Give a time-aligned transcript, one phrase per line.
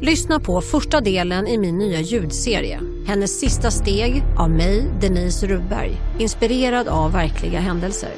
[0.00, 2.80] Lyssna på första delen i min nya ljudserie.
[3.06, 5.90] Hennes sista steg av mig, Denise Rubberg.
[6.18, 8.10] Inspirerad av verkliga händelser.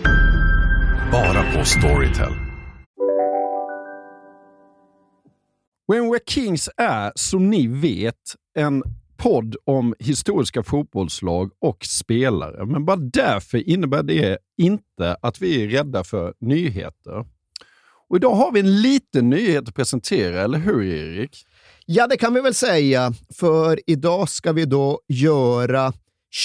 [1.13, 2.33] Bara på Storytel.
[5.89, 8.15] When We're Kings är, som ni vet,
[8.55, 8.83] en
[9.17, 12.67] podd om historiska fotbollslag och spelare.
[12.67, 17.25] Men bara därför innebär det inte att vi är rädda för nyheter.
[18.09, 21.45] Och idag har vi en liten nyhet att presentera, eller hur Erik?
[21.91, 25.93] Ja, det kan vi väl säga, för idag ska vi då göra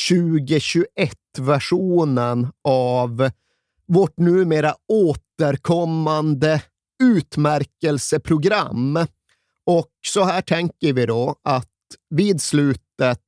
[0.09, 3.29] 2021-versionen av
[3.87, 6.61] vårt numera återkommande
[7.03, 9.05] utmärkelseprogram.
[9.65, 11.69] Och så här tänker vi då att
[12.09, 13.21] vid slutet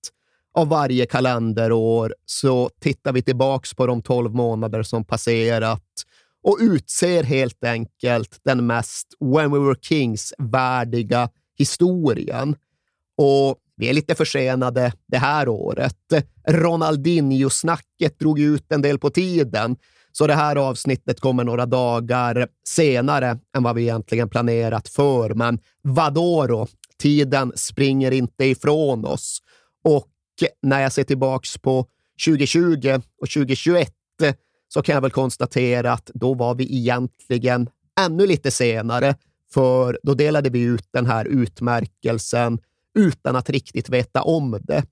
[0.53, 6.05] av varje kalenderår så tittar vi tillbaks på de tolv månader som passerat
[6.43, 12.55] och utser helt enkelt den mest When We Were Kings-värdiga historien.
[13.17, 15.97] Och vi är lite försenade det här året.
[16.47, 19.75] Ronaldinho-snacket drog ut en del på tiden,
[20.11, 25.33] så det här avsnittet kommer några dagar senare än vad vi egentligen planerat för.
[25.33, 26.67] Men vadå då?
[26.97, 29.39] Tiden springer inte ifrån oss.
[29.83, 30.07] Och
[30.61, 31.85] när jag ser tillbaks på
[32.25, 33.93] 2020 och 2021
[34.67, 39.15] så kan jag väl konstatera att då var vi egentligen ännu lite senare,
[39.55, 42.59] för då delade vi ut den här utmärkelsen
[42.99, 44.83] utan att riktigt veta om det.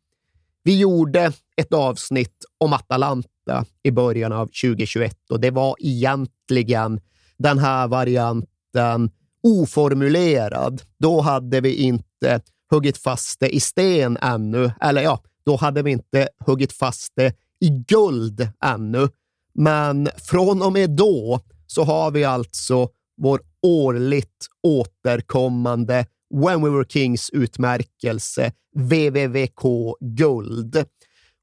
[0.64, 7.02] Vi gjorde ett avsnitt om Atalanta i början av 2021 och det var egentligen
[7.38, 9.12] den här varianten
[9.44, 10.82] oformulerad.
[11.00, 15.92] Då hade vi inte huggit fast det i sten ännu, eller ja, då hade vi
[15.92, 19.10] inte huggit fast det i guld ännu.
[19.54, 22.90] Men från och med då så har vi alltså
[23.24, 29.62] vår årligt återkommande When We Were Kings utmärkelse VVVK
[30.00, 30.86] Guld.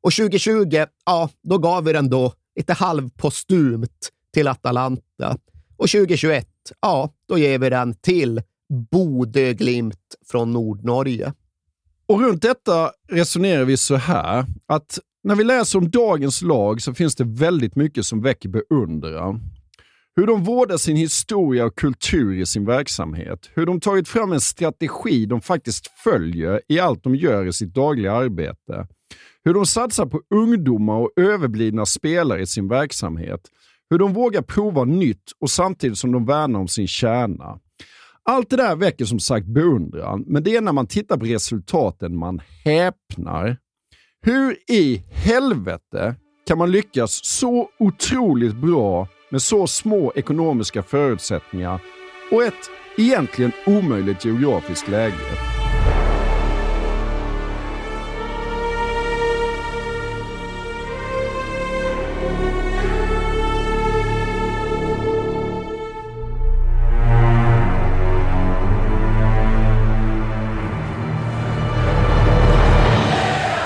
[0.03, 5.37] Och 2020, ja, då gav vi den då lite halvpostumt till Atalanta.
[5.77, 6.49] Och 2021,
[6.81, 8.43] ja, då ger vi den till
[8.91, 11.33] Bodö Glimt från Nordnorge.
[12.07, 16.95] Och runt detta resonerar vi så här, att när vi läser om dagens lag så
[16.95, 19.41] finns det väldigt mycket som väcker beundran.
[20.17, 23.51] Hur de vårdar sin historia och kultur i sin verksamhet.
[23.55, 27.75] Hur de tagit fram en strategi de faktiskt följer i allt de gör i sitt
[27.75, 28.87] dagliga arbete.
[29.45, 33.41] Hur de satsar på ungdomar och överblivna spelare i sin verksamhet.
[33.91, 37.59] Hur de vågar prova nytt och samtidigt som de värnar om sin kärna.
[38.23, 42.17] Allt det där väcker som sagt beundran, men det är när man tittar på resultaten
[42.17, 43.57] man häpnar.
[44.23, 46.15] Hur i helvete
[46.47, 51.81] kan man lyckas så otroligt bra med så små ekonomiska förutsättningar
[52.31, 55.15] och ett egentligen omöjligt geografiskt läge?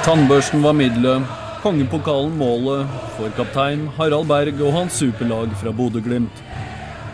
[0.04, 1.22] Tannbørsten var middelet,
[1.64, 6.42] kongepokalen målet for kaptein Harald Berg og hans superlag fra Bodø-Glimt.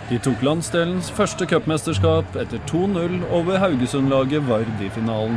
[0.08, 5.36] De tok landsdelens første cupmesterskap etter 2-0 over Haugesund-laget Vard i finalen.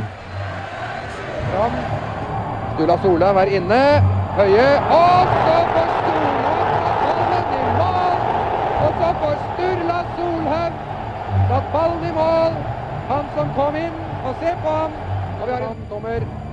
[1.52, 1.76] Fram.
[2.74, 3.82] Sturla Solheim er inne.
[4.40, 4.68] Høie.
[4.98, 6.54] Og så får Sturla
[7.04, 8.16] ballen i mål!
[8.84, 10.80] Og så får Sturla Solheim
[11.52, 12.58] satt ballen i mål.
[13.12, 14.02] Han som kom inn.
[14.24, 14.98] Og se på ham.
[15.38, 16.43] Og vi har en dommer.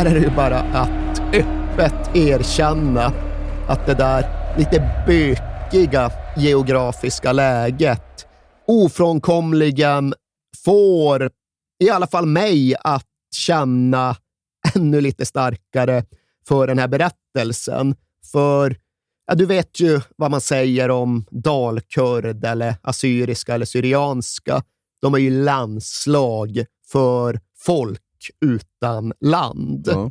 [0.00, 3.12] Här är det ju bara att öppet erkänna
[3.68, 4.24] att det där
[4.58, 8.26] lite bökiga geografiska läget
[8.66, 10.14] ofrånkomligen
[10.64, 11.30] får
[11.84, 14.16] i alla fall mig att känna
[14.74, 16.04] ännu lite starkare
[16.48, 17.94] för den här berättelsen.
[18.32, 18.76] För
[19.26, 24.62] ja, du vet ju vad man säger om dalkurd eller assyriska eller syrianska.
[25.02, 28.02] De är ju landslag för folk
[28.40, 29.88] utan land.
[29.90, 30.10] Ja.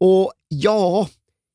[0.00, 1.08] Och ja,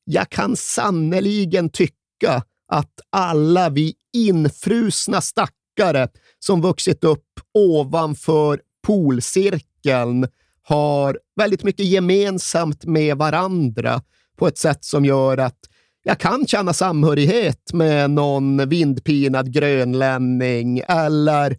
[0.04, 2.42] jag kan sannoliken tycka
[2.72, 6.08] att alla vi infrusna stackare
[6.38, 10.26] som vuxit upp ovanför polcirkeln
[10.62, 14.02] har väldigt mycket gemensamt med varandra
[14.38, 15.58] på ett sätt som gör att
[16.02, 21.56] jag kan känna samhörighet med någon vindpinad grönlänning eller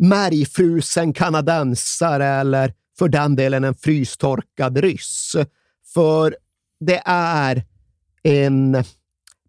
[0.00, 5.36] märgfrusen kanadensare eller för den delen en frystorkad ryss.
[5.94, 6.36] För
[6.80, 7.64] det är
[8.22, 8.84] en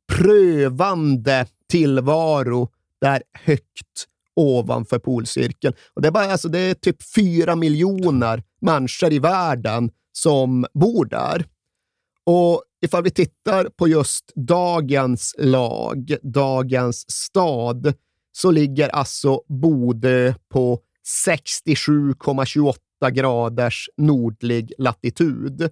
[0.08, 2.70] prövande tillvaro
[3.02, 5.74] där högt ovanför polcirkeln.
[5.94, 11.06] Och det, är bara, alltså, det är typ fyra miljoner människor i världen som bor
[11.06, 11.46] där.
[12.24, 17.94] Och ifall vi tittar på just dagens lag, dagens stad,
[18.32, 20.80] så ligger alltså Bodö på
[21.28, 25.70] 67,28 graders nordlig latitud.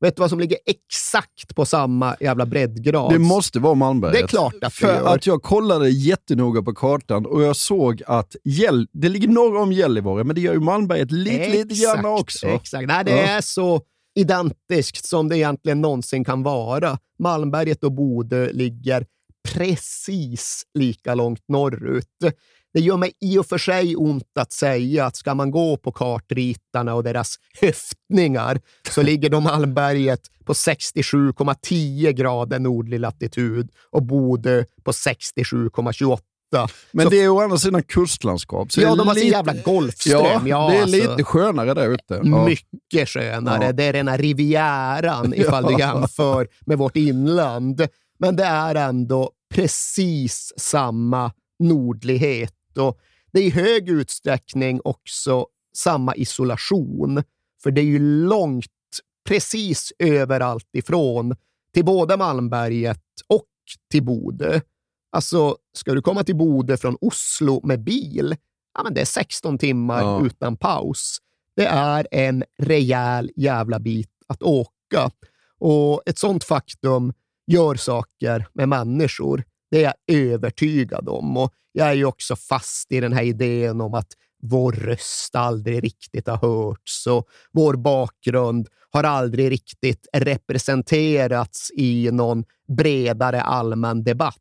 [0.00, 3.12] Vet du vad som ligger exakt på samma jävla breddgrad?
[3.12, 4.18] Det måste vara Malmberget.
[4.18, 5.14] Det är klart att det För gör.
[5.14, 9.72] att jag kollade jättenoga på kartan och jag såg att Gäll, det ligger norr om
[9.72, 12.46] Gällivare, men det gör ju Malmberget lite, lite grann också.
[12.46, 12.86] Exakt.
[12.86, 13.16] Nej, det Ja.
[13.22, 13.80] är så
[14.14, 16.98] identiskt som det egentligen någonsin kan vara.
[17.18, 19.06] Malmberget och Bodö ligger
[19.48, 22.06] precis lika långt norrut.
[22.74, 25.92] Det gör mig i och för sig ont att säga att ska man gå på
[25.92, 28.60] kartritarna och deras höftningar
[28.90, 36.18] så ligger de Malmberget på 67,10 grader nordlig latitud och Bodö på 67,28.
[36.92, 38.72] Men Så- det är å andra sidan kustlandskap.
[38.72, 40.22] så Ja, de har sin lite- jävla golfström.
[40.24, 41.10] Ja, Ja, det är alltså.
[41.10, 42.20] lite skönare där ute.
[42.24, 42.44] Ja.
[42.46, 43.64] Mycket skönare.
[43.64, 43.72] Ja.
[43.72, 47.86] Det är rena rivieran ifall du jämför med vårt inland.
[48.18, 52.98] Men det är ändå precis samma nordlighet och
[53.32, 55.46] det är i hög utsträckning också
[55.76, 57.22] samma isolation.
[57.62, 58.66] För det är ju långt,
[59.28, 61.36] precis överallt ifrån
[61.74, 63.46] till både Malmberget och
[63.90, 64.60] till Bodö.
[65.12, 68.36] Alltså, ska du komma till Bodö från Oslo med bil,
[68.74, 70.26] ja, men det är 16 timmar Ja.
[70.26, 71.18] utan paus.
[71.56, 75.10] Det är en rejäl jävla bit att åka.
[75.58, 77.12] Och ett sånt faktum
[77.46, 79.44] gör saker med människor.
[79.72, 81.36] Det är jag övertygad om.
[81.36, 85.84] Och jag är ju också fast i den här idén om att vår röst aldrig
[85.84, 92.44] riktigt har hörts och vår bakgrund har aldrig riktigt representerats i någon
[92.76, 94.36] bredare allmän debatt.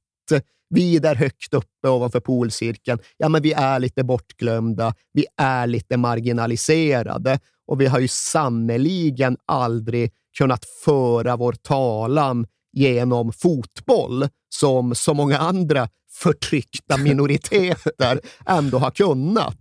[0.70, 5.98] Vi där högt uppe ovanför polcirkeln, ja men vi är lite bortglömda, vi är lite
[5.98, 15.14] marginaliserade och vi har ju sannoliken aldrig kunnat föra vår talan genom fotboll som så
[15.14, 19.58] många andra förtryckta minoriteter ändå har kunnat.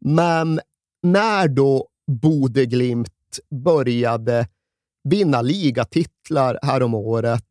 [0.00, 0.60] Men
[1.02, 4.48] när då Bodeglimt började
[5.04, 7.44] vinna ligatitlar häromåret,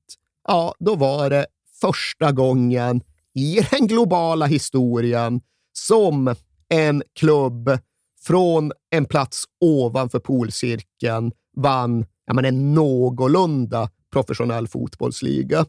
[0.48, 1.46] ja, då var det
[1.82, 3.02] första gången
[3.36, 5.42] i den globala historien
[5.74, 6.36] som
[6.70, 7.80] en klubb
[8.22, 15.66] från en plats ovanför polcirkeln vann ja, men en någorlunda professionell fotbollsliga.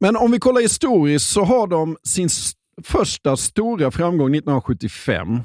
[0.00, 2.28] Men om vi kollar historiskt så har de sin
[2.82, 5.40] första stora framgång 1975.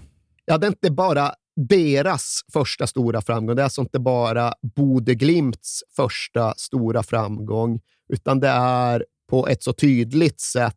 [0.45, 3.55] Ja, det är inte bara deras första stora framgång.
[3.55, 7.79] Det är alltså inte bara Bodeglimts första stora framgång,
[8.13, 10.75] utan det är på ett så tydligt sätt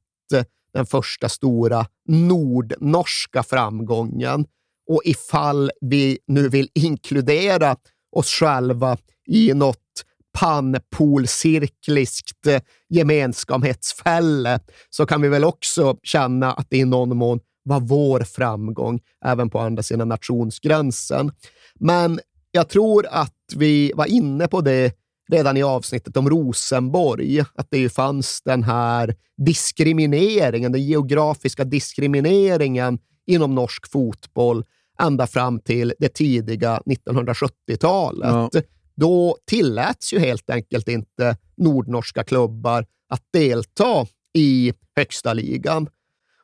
[0.73, 4.47] den första stora nordnorska framgången.
[4.89, 7.77] Och ifall vi nu vill inkludera
[8.13, 9.90] oss själva i något
[10.39, 14.61] panpolcirkliskt eh, gemenskapsfälle,
[14.91, 19.51] så kan vi väl också känna att det i någon mån var vår framgång även
[19.51, 21.33] på andra sidan nationsgränsen.
[21.75, 22.21] Men
[22.51, 24.97] jag tror att vi var inne på det
[25.31, 32.99] redan i avsnittet om Rosenborg, att det ju fanns den här diskrimineringen, den geografiska diskrimineringen
[33.27, 34.65] inom norsk fotboll
[35.01, 38.51] ända fram till det tidiga 1970-talet.
[38.53, 38.61] Ja.
[39.01, 45.89] Då tilläts ju helt enkelt inte nordnorska klubbar att delta i högsta ligan.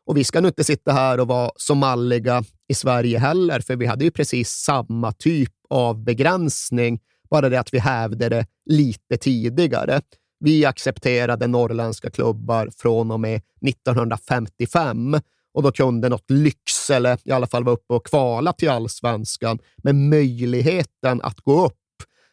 [0.05, 3.77] Och vi ska nu inte sitta här och vara så malliga i Sverige heller, för
[3.77, 9.17] vi hade ju precis samma typ av begränsning bara det att vi hävde det lite
[9.17, 10.01] tidigare.
[10.41, 15.21] Vi accepterade norrländska klubbar från och med 1955
[15.55, 19.95] och då kunde något Lycksele i alla fall vara uppe och kvala till allsvenskan med
[19.95, 21.79] möjligheten att gå upp,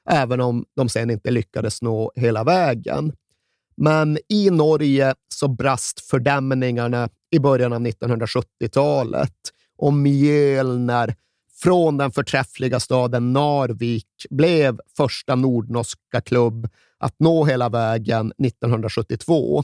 [0.09, 3.13] även om de sen inte lyckades nå hela vägen.
[3.77, 9.33] Men i Norge så brast fördämningarna i början av 1970-talet
[9.77, 11.15] och Mjölner
[11.63, 19.63] från den förträffliga staden Narvik blev första nordnorska klubb att nå hela vägen 1972.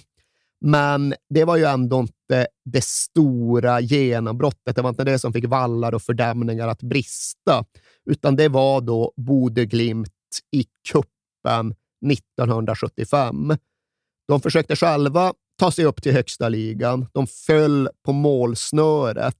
[0.61, 4.75] Men det var ju ändå inte det stora genombrottet.
[4.75, 7.65] Det var inte det som fick vallar och fördämningar att brista,
[8.05, 10.13] utan det var då Bode Glimt
[10.51, 11.75] i kuppen
[12.11, 13.57] 1975.
[14.27, 17.07] De försökte själva ta sig upp till högsta ligan.
[17.13, 19.35] De föll på målsnöret,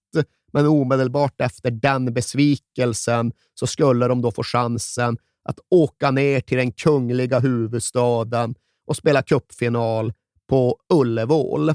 [0.54, 6.58] men omedelbart efter den besvikelsen så skulle de då få chansen att åka ner till
[6.58, 8.56] den kungliga huvudstaden
[8.88, 10.14] och spela cupfinal
[10.48, 11.72] på Ullevål.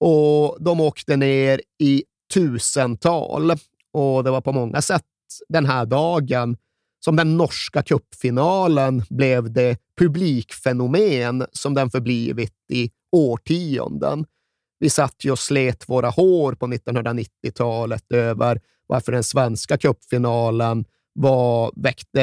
[0.00, 2.04] Och de åkte ner i
[2.34, 3.50] tusental
[3.92, 5.04] och det var på många sätt
[5.48, 6.56] den här dagen
[7.04, 14.24] som den norska cupfinalen blev det publikfenomen som den förblivit i årtionden.
[14.80, 21.72] Vi satt ju och slet våra hår på 1990-talet över varför den svenska cupfinalen var,
[21.76, 22.22] väckte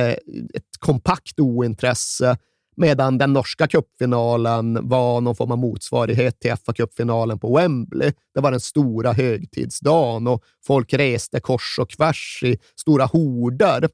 [0.53, 2.37] ett kompakt ointresse
[2.77, 8.13] medan den norska cupfinalen var någon form av motsvarighet till fa cupfinalen på Wembley.
[8.33, 13.89] Det var den stora högtidsdagen och folk reste kors och tvärs i stora horder.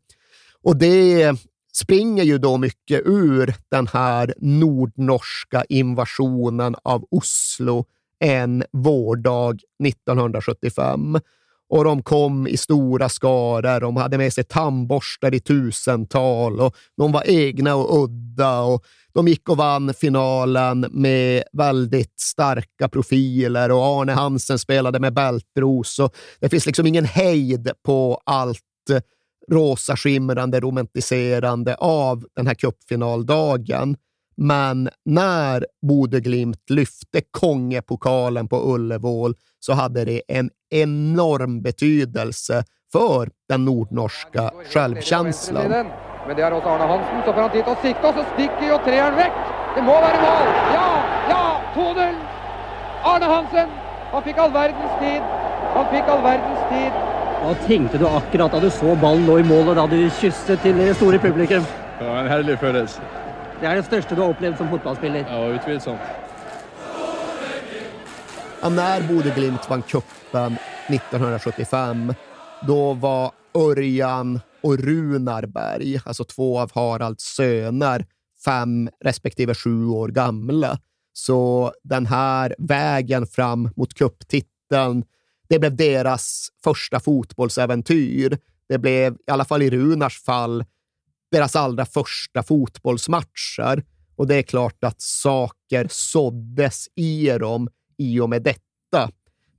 [0.63, 1.35] Och det
[1.73, 7.85] springer ju då mycket ur den här nordnorska invasionen av Oslo
[8.19, 11.17] en vårdag 1975
[11.71, 13.79] och de kom i stora skaror.
[13.79, 18.61] De hade med sig tandborstar i tusental och de var egna och udda.
[18.61, 25.13] Och de gick och vann finalen med väldigt starka profiler och Arne Hansen spelade med
[25.13, 25.99] bältros.
[25.99, 28.59] Och det finns liksom ingen hejd på allt
[29.51, 33.97] rosa skimrande romantiserande av den här cupfinaldagen.
[34.37, 43.65] Men när Bodeglimt lyfte Kongepokalen på Ullevål så hade det en enorm betydelse för den
[43.65, 45.69] nordnorska självkänslan.
[46.27, 48.63] Men det är åt Arne Hansen, så får han dit och sikta och så sticker
[48.63, 49.31] ju trean väck.
[49.75, 50.47] Det må vara mål!
[50.73, 52.15] Ja, ja, 2-0!
[53.03, 53.69] Arne Hansen,
[54.11, 55.21] han fick all världens tid.
[55.73, 57.10] Han fick all världens tid.
[57.41, 60.57] Vad tänkte du akkurat när du såg bollen nå i mål och då du kysste
[60.57, 61.63] till det stora publikum?
[61.99, 63.01] Det var en härlig födelse.
[63.61, 65.25] Det är det största du har upplevt som fotbollsspelare?
[65.29, 65.99] Ja, utvilsomt.
[68.61, 70.57] Ja, när Bodeglimt vann cupen
[70.87, 72.13] 1975,
[72.67, 78.05] då var Örjan och Runarberg, alltså två av Haralds söner,
[78.45, 80.79] fem respektive sju år gamla.
[81.13, 85.03] Så den här vägen fram mot cuptiteln,
[85.51, 88.37] det blev deras första fotbollsäventyr.
[88.69, 90.65] Det blev, i alla fall i Runars fall,
[91.31, 93.83] deras allra första fotbollsmatcher.
[94.15, 99.11] Och det är klart att saker såddes i dem i och med detta.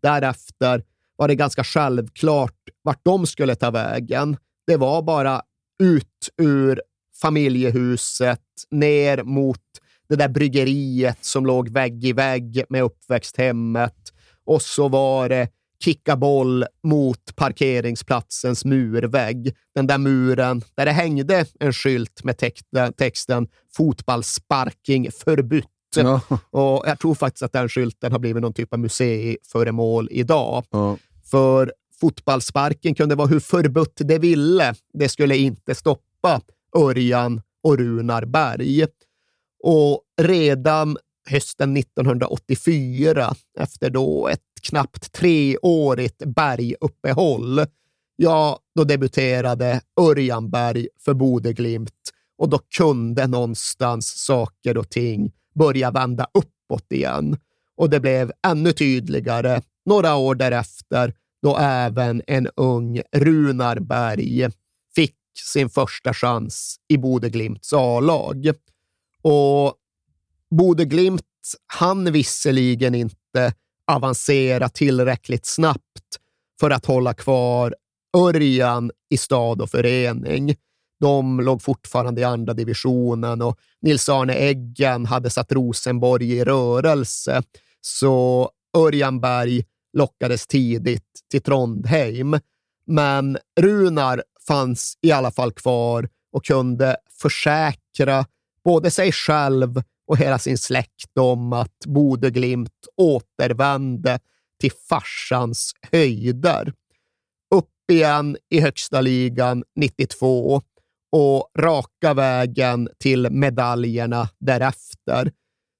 [0.02, 0.84] Därefter
[1.16, 4.36] var det ganska självklart vart de skulle ta vägen.
[4.66, 5.42] Det var bara
[5.82, 6.82] ut ur
[7.20, 9.60] familjehuset, ner mot
[10.08, 14.12] det där bryggeriet som låg vägg i vägg med uppväxthemmet
[14.44, 15.48] och så var det
[15.82, 19.56] kicka boll mot parkeringsplatsens murvägg.
[19.74, 22.36] Den där muren där det hängde en skylt med
[22.96, 25.66] texten fotbollssparking förbytt.
[25.96, 26.20] Ja.
[26.50, 30.64] Och jag tror faktiskt att den skylten har blivit någon typ av museiföremål idag.
[30.70, 30.98] Ja.
[31.30, 34.74] För fotbollssparken kunde vara hur förbutt det ville.
[34.92, 36.40] Det skulle inte stoppa
[36.76, 38.86] Örjan och Runar Berg.
[39.62, 40.96] Och redan
[41.30, 47.60] hösten 1984, efter då ett knappt treårigt berguppehåll,
[48.16, 55.90] ja, då debuterade Örjan Berg för Bodeglimt och då kunde någonstans saker och ting börja
[55.90, 57.36] vända uppåt igen.
[57.76, 64.48] Och det blev ännu tydligare några år därefter då även en ung Runar Berg
[64.94, 65.16] fick
[65.52, 68.52] sin första chans i Bodeglimts A-lag.
[69.22, 69.74] Och
[70.52, 71.22] Bodeglimt
[71.66, 73.54] hann visserligen inte
[73.92, 76.18] avancera tillräckligt snabbt
[76.60, 77.74] för att hålla kvar
[78.16, 80.54] Örjan i stad och förening.
[81.00, 87.42] De låg fortfarande i andra divisionen och Nils-Arne Eggen hade satt Rosenborg i rörelse,
[87.80, 92.38] så Örjan Berg lockades tidigt till Trondheim.
[92.86, 98.26] Men Runar fanns i alla fall kvar och kunde försäkra
[98.64, 104.18] både sig själv och hela sin släkt om att Bodeglimt återvände
[104.60, 106.72] till farsans höjder.
[107.54, 110.62] Upp igen i högsta ligan 92
[111.12, 115.32] och raka vägen till medaljerna därefter.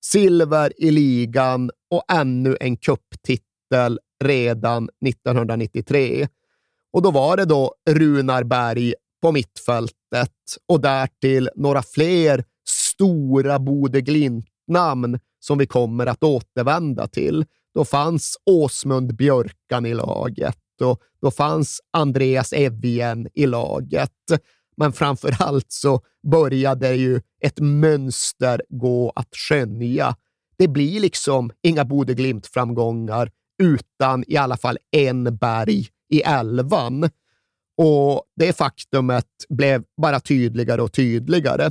[0.05, 6.29] Silver i ligan och ännu en kupptitel redan 1993.
[6.93, 10.33] Och då var det då Runar Berg på mittfältet
[10.69, 12.45] och därtill några fler
[12.93, 17.45] stora Bode Glimt-namn som vi kommer att återvända till.
[17.75, 24.11] Då fanns Åsmund Björkan i laget och då fanns Andreas Evjen i laget.
[24.77, 30.17] Men framför allt så började ju ett mönster gå att skönja.
[30.59, 33.31] Det blir liksom inga Bodeglimt-framgångar
[33.63, 37.11] utan i alla fall en berg i elvan.
[37.77, 41.71] Och det faktumet blev bara tydligare och tydligare.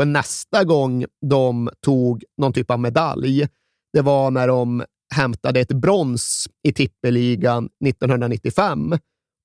[0.00, 3.48] För nästa gång de tog någon typ av medalj,
[3.92, 8.92] det var när de hämtade ett brons i tippeligan 1995.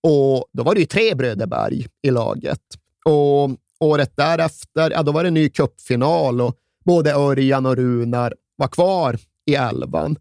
[0.03, 2.62] Och då var det ju tre Bröderberg i laget.
[3.05, 8.33] Och året därefter, ja, då var det en ny cupfinal och både Örjan och Runar
[8.55, 10.15] var kvar i elvan.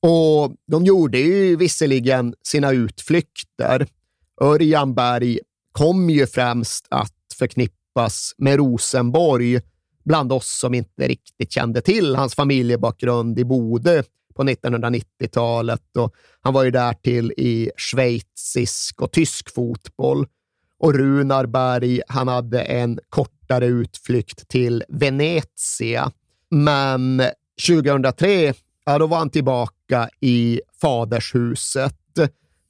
[0.00, 3.86] Och de gjorde ju visserligen sina utflykter.
[4.40, 5.38] Örjan Berg
[5.72, 7.75] kom ju främst att förknippas
[8.36, 9.60] med Rosenborg
[10.04, 15.96] bland oss som inte riktigt kände till hans familjebakgrund i Bode på 1990-talet.
[15.96, 20.26] Och han var ju därtill i schweizisk och tysk fotboll.
[20.78, 26.12] Och Runar Berg, han hade en kortare utflykt till Venezia.
[26.50, 27.22] Men
[27.68, 28.54] 2003,
[28.84, 31.94] ja, då var han tillbaka i fadershuset.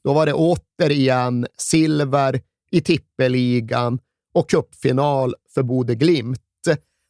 [0.05, 3.99] Då var det återigen silver i tippeligan
[4.37, 6.40] och cupfinal för Bode Glimt.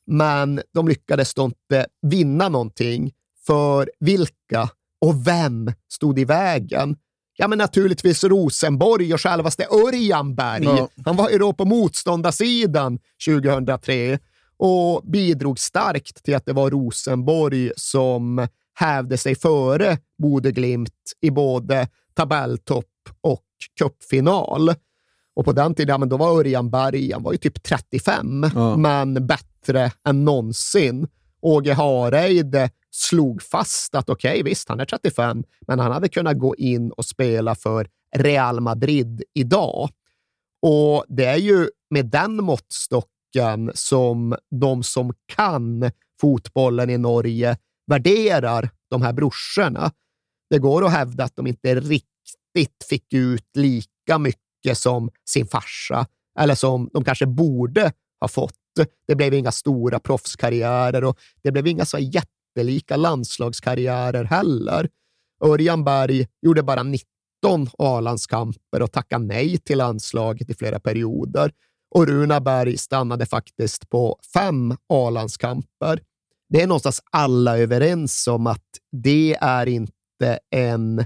[0.07, 3.13] Men de lyckades då inte vinna någonting.
[3.47, 4.69] För vilka
[5.01, 6.97] och vem stod i vägen?
[7.37, 10.65] Ja, men naturligtvis Rosenborg och självaste Örjan Berg.
[10.65, 10.89] Ja.
[11.05, 14.19] Han var ju då på motståndarsidan 2003
[14.57, 21.31] och bidrog starkt till att det var Rosenborg som hävde sig före Bode Glimt i
[21.31, 22.85] både tabelltopp
[23.21, 23.45] och
[23.79, 24.75] cupfinal.
[25.37, 28.51] Och på den tiden, ja, men då var Örjan Berg, han var ju typ 35,
[28.55, 28.77] ja.
[28.77, 31.09] men bättre än någonsin.
[31.41, 36.39] Åge Hareide slog fast att okej, okay, visst, han är 35, men han hade kunnat
[36.39, 39.89] gå in och spela för Real Madrid idag.
[40.63, 48.71] Och det är ju med den måttstocken som de som kan fotbollen i Norge värderar
[48.91, 49.93] de här brorsorna.
[50.51, 56.07] Det går att hävda att de inte riktigt fick ut lika mycket som sin farsa,
[56.39, 58.55] eller som de kanske borde ha fått.
[59.09, 64.89] Det blev inga stora proffskarriärer och det blev inga så jättelika landslagskarriärer heller.
[65.45, 67.03] Örjan Berg gjorde bara 19
[67.79, 71.53] A-landskamper och tackade nej till landslaget i flera perioder.
[71.95, 76.01] Och Runa Berg stannade faktiskt på fem A-landskamper.
[76.49, 81.05] Det är någonstans alla överens om att det är inte en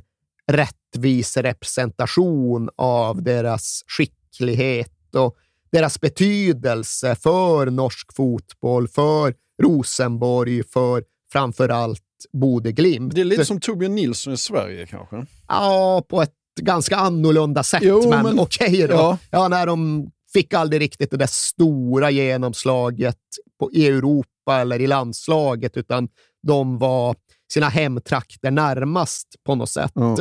[0.52, 5.36] rättvis representation av deras skicklighet och
[5.72, 13.14] deras betydelse för norsk fotboll, för Rosenborg, för framför allt Bode Glimt.
[13.14, 15.26] Det är lite som Torbjörn Nilsson i Sverige kanske?
[15.48, 18.94] Ja, på ett ganska annorlunda sätt, jo, men, men okej då.
[18.94, 19.18] Ja.
[19.30, 23.18] ja, när de fick aldrig riktigt det där stora genomslaget
[23.58, 26.08] på, Europa eller i landslaget, utan
[26.42, 27.16] de var
[27.52, 29.92] sina hemtrakter närmast på något sätt.
[29.94, 30.16] Ja.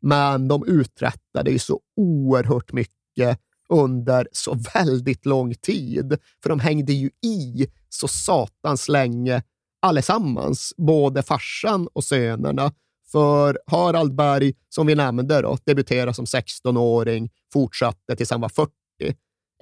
[0.00, 6.18] Men de uträttade ju så oerhört mycket under så väldigt lång tid.
[6.42, 9.42] För de hängde ju i så satans länge
[9.82, 12.72] allesammans, både farsan och sönerna.
[13.12, 18.70] För Harald Berg, som vi nämnde, då, debuterade som 16-åring, fortsatte tills han var 40.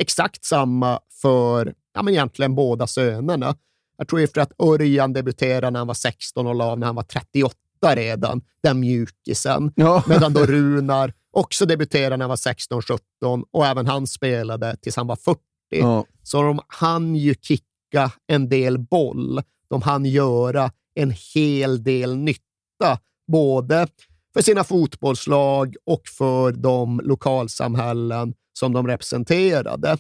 [0.00, 3.56] Exakt samma för ja, men egentligen båda sönerna.
[3.96, 7.02] Jag tror efter att Örjan debuterade när han var 16 och la när han var
[7.02, 7.54] 38
[7.86, 9.72] redan, den mjukisen.
[9.74, 10.04] Ja.
[10.08, 15.06] Medan då Runar också debuterade när han var 16-17 och även han spelade tills han
[15.06, 15.40] var 40.
[15.70, 16.04] Ja.
[16.22, 19.42] Så de hann ju kicka en del boll.
[19.70, 22.98] De hann göra en hel del nytta,
[23.32, 23.88] både
[24.34, 29.96] för sina fotbollslag och för de lokalsamhällen som de representerade.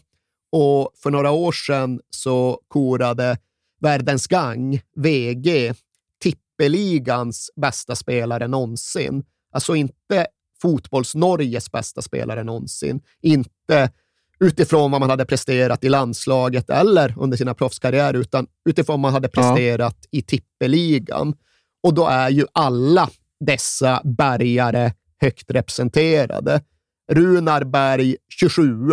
[0.52, 3.38] Och för några år sedan så korade
[3.80, 5.74] Världens Gang, VG,
[6.58, 9.22] tippeligans bästa spelare någonsin.
[9.52, 10.26] Alltså inte
[10.62, 13.00] fotbolls-Norges bästa spelare någonsin.
[13.22, 13.90] Inte
[14.40, 19.12] utifrån vad man hade presterat i landslaget eller under sina proffskarriärer, utan utifrån vad man
[19.12, 20.18] hade presterat ja.
[20.18, 21.34] i tippeligan.
[21.82, 26.62] Och då är ju alla dessa bergare högt representerade.
[27.12, 28.90] Runar Berg, 27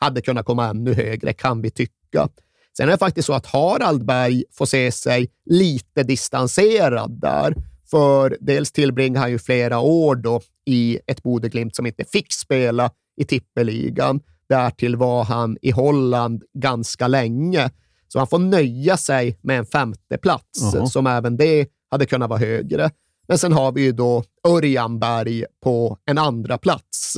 [0.00, 2.28] hade kunnat komma ännu högre, kan vi tycka.
[2.76, 7.54] Sen är det faktiskt så att Harald Berg får se sig lite distanserad där.
[7.90, 12.90] För dels tillbringade han ju flera år då i ett Bodeglimt som inte fick spela
[13.16, 14.20] i tippeligan.
[14.48, 17.70] Därtill var han i Holland ganska länge,
[18.08, 20.86] så han får nöja sig med en femte plats, uh -huh.
[20.86, 22.90] som även det hade kunnat vara högre.
[23.28, 27.16] Men sen har vi ju då Örjan Berg på en andra plats.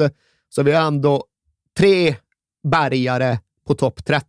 [0.48, 1.24] Så vi har ändå
[1.78, 2.14] tre
[2.70, 4.26] bergare på topp 30,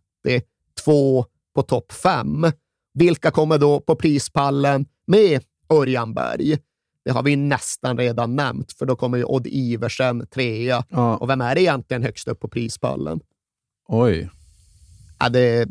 [0.88, 1.24] två
[1.54, 2.46] på topp 5.
[2.94, 6.58] Vilka kommer då på prispallen med Örjan Berg?
[7.04, 10.84] Det har vi nästan redan nämnt, för då kommer ju Odd Iversen trea.
[10.88, 11.16] Ja.
[11.16, 13.20] Och vem är det egentligen högst upp på prispallen?
[13.88, 14.30] Oj.
[15.18, 15.68] Ja, det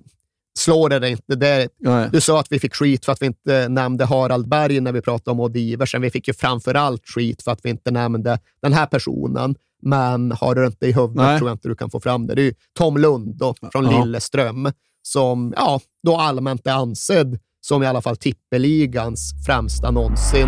[0.60, 1.36] slår det inte.
[1.36, 1.70] Det,
[2.12, 5.02] du sa att vi fick skit för att vi inte nämnde Harald Berg när vi
[5.02, 6.02] pratade om Odd Iversen.
[6.02, 9.56] Vi fick ju framför allt skit för att vi inte nämnde den här personen.
[9.82, 11.38] Men har du inte i huvudet Nej.
[11.38, 12.36] tror jag inte du kan få fram det.
[12.36, 14.04] Det är ju Tom Lund då, från ja.
[14.04, 14.72] Lilleström
[15.08, 20.48] som ja, då allmänt är ansedd som i alla fall tippeligans främsta någonsin.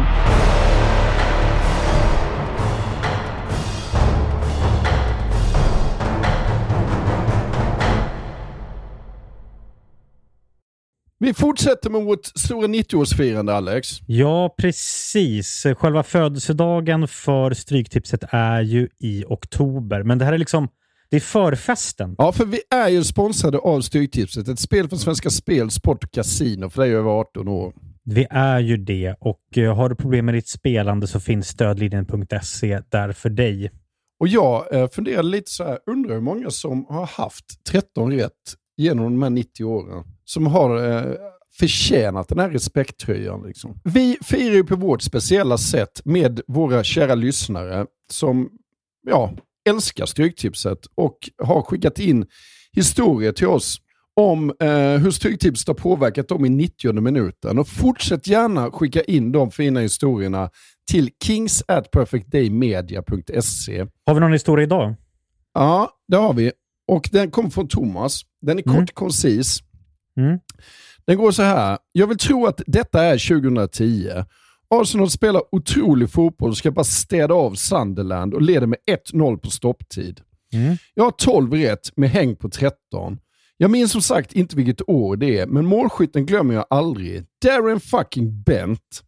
[11.22, 13.88] Vi fortsätter med vårt stora 90-årsfirande, Alex.
[14.08, 15.66] Ja, precis.
[15.78, 20.68] Själva födelsedagen för Stryktipset är ju i oktober, men det här är liksom
[21.12, 22.16] det är förfesten.
[22.18, 24.48] Ja, för vi är ju sponsrade av Stryktipset.
[24.48, 27.74] Ett spel från Svenska Spel, Sport och Casino för dig över 18 år.
[28.04, 32.82] Vi är ju det och uh, har du problem med ditt spelande så finns stödlinjen.se
[32.90, 33.72] där för dig.
[34.20, 38.32] Och jag uh, funderar lite så här, undrar hur många som har haft 13 rätt
[38.78, 41.16] genom de här 90 åren som har uh,
[41.60, 43.44] förtjänat den här respekttröjan.
[43.48, 43.80] Liksom.
[43.84, 48.50] Vi firar ju på vårt speciella sätt med våra kära lyssnare som
[49.08, 49.34] ja,
[49.70, 52.26] älskar Stryktipset och har skickat in
[52.72, 53.82] historier till oss
[54.16, 57.60] om eh, hur Stryktipset har påverkat dem i 90 minuten.
[57.60, 60.50] Och fortsätt gärna skicka in de fina historierna
[60.92, 63.86] till kings at perfectdaymedia.se.
[64.06, 64.96] Har vi någon historia idag?
[65.54, 66.52] Ja, det har vi.
[66.88, 68.22] Och den kommer från Thomas.
[68.42, 68.88] Den är kort mm.
[68.88, 69.60] koncis.
[70.18, 70.40] Mm.
[71.06, 71.78] Den går så här.
[71.92, 74.10] Jag vill tro att detta är 2010
[74.70, 78.80] Arsenal spelar otrolig fotboll och ska bara städa av Sunderland och leder med
[79.12, 80.22] 1-0 på stopptid.
[80.54, 80.78] Mm.
[80.94, 83.20] Jag har 12 rätt med häng på 13.
[83.58, 87.24] Jag minns som sagt inte vilket år det är, men målskytten glömmer jag aldrig.
[87.46, 89.04] Darren fucking Bent.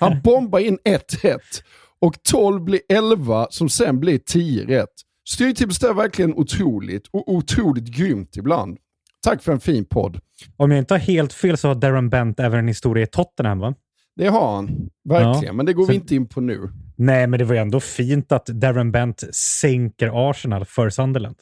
[0.00, 1.62] Han bombar in 1 rätt
[2.00, 4.92] och 12 blir 11 som sen blir 10 rätt.
[5.28, 8.78] Styrtipset är verkligen otroligt och otroligt grymt ibland.
[9.22, 10.20] Tack för en fin podd.
[10.56, 13.58] Om jag inte har helt fel så har Darren Bent även en historia i Tottenham
[13.58, 13.74] va?
[14.16, 15.44] Det har han, verkligen.
[15.44, 15.52] Ja.
[15.52, 16.68] Men det går så, vi inte in på nu.
[16.96, 21.36] Nej, men det var ju ändå fint att Darren Bent sänker Arsenal för Sunderland.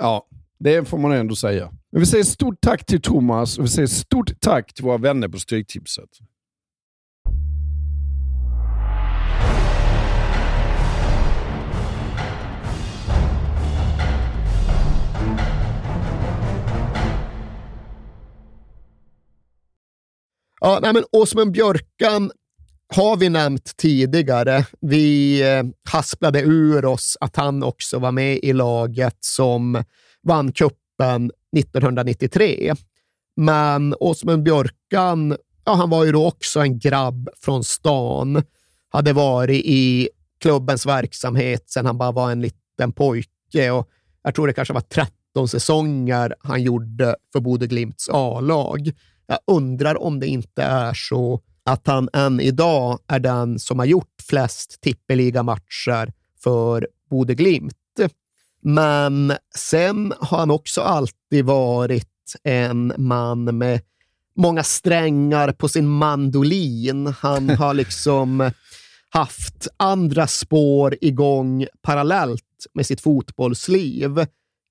[0.00, 0.26] Ja,
[0.58, 1.72] det får man ändå säga.
[1.92, 5.28] Men vi säger stort tack till Thomas och vi säger stort tack till våra vänner
[5.28, 6.08] på Stryktipset.
[20.64, 22.30] Ja, nej, men Åsmund Björkan
[22.94, 24.66] har vi nämnt tidigare.
[24.80, 29.84] Vi eh, hasplade ur oss att han också var med i laget som
[30.22, 32.74] vann kuppen 1993.
[33.36, 38.42] Men Åsmund Björkan, ja, han var ju då också en grabb från stan.
[38.88, 40.08] Hade varit i
[40.40, 43.88] klubbens verksamhet sedan han bara var en liten pojke och
[44.22, 48.92] jag tror det kanske var 13 säsonger han gjorde för Bodö Glimts A-lag.
[49.26, 53.86] Jag undrar om det inte är så att han än idag är den som har
[53.86, 57.74] gjort flest tippeliga-matcher för Bode Glimt.
[58.62, 62.08] Men sen har han också alltid varit
[62.42, 63.80] en man med
[64.36, 67.06] många strängar på sin mandolin.
[67.06, 68.50] Han har liksom
[69.08, 74.26] haft andra spår igång parallellt med sitt fotbollsliv.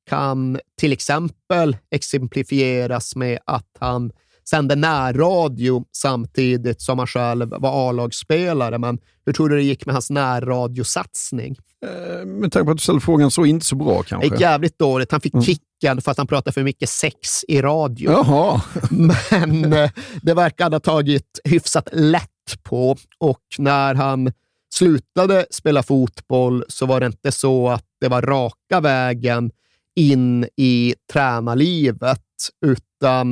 [0.09, 4.11] Kan till exempel exemplifieras med att han
[4.49, 8.77] sände närradio samtidigt som han själv var A-lagsspelare.
[8.77, 11.57] Men hur tror du det gick med hans närradiosatsning?
[11.85, 14.29] Eh, med tanke på att du ställde frågan så inte så bra kanske?
[14.29, 15.11] Det gick jävligt dåligt.
[15.11, 15.45] Han fick mm.
[15.45, 18.11] kicken för att han pratade för mycket sex i radio.
[18.11, 18.61] Jaha.
[18.89, 22.29] Men eh, det verkar ha tagit hyfsat lätt
[22.63, 24.31] på och när han
[24.73, 29.51] slutade spela fotboll så var det inte så att det var raka vägen
[29.95, 32.21] in i tränarlivet,
[32.65, 32.83] utan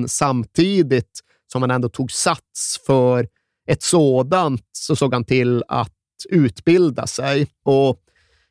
[0.07, 1.19] samtidigt
[1.51, 3.27] som han ändå tog sats för
[3.67, 5.93] ett sådant så såg han till att
[6.29, 7.47] utbilda sig.
[7.63, 7.99] Och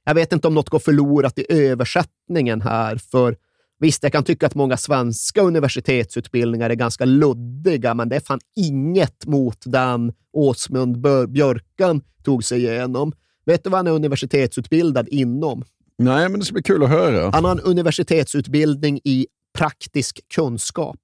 [0.05, 3.37] jag vet inte om något går förlorat i översättningen här, för
[3.79, 8.41] visst, jag kan tycka att många svenska universitetsutbildningar är ganska luddiga, men det är fan
[8.57, 13.13] inget mot den Åsmund Björkan tog sig igenom.
[13.47, 15.65] Vet du vad han är universitetsutbildad inom?
[15.99, 17.31] Nej, men det ska bli kul att höra.
[17.31, 19.27] Han har en universitetsutbildning i
[19.61, 21.01] praktisk kunskap.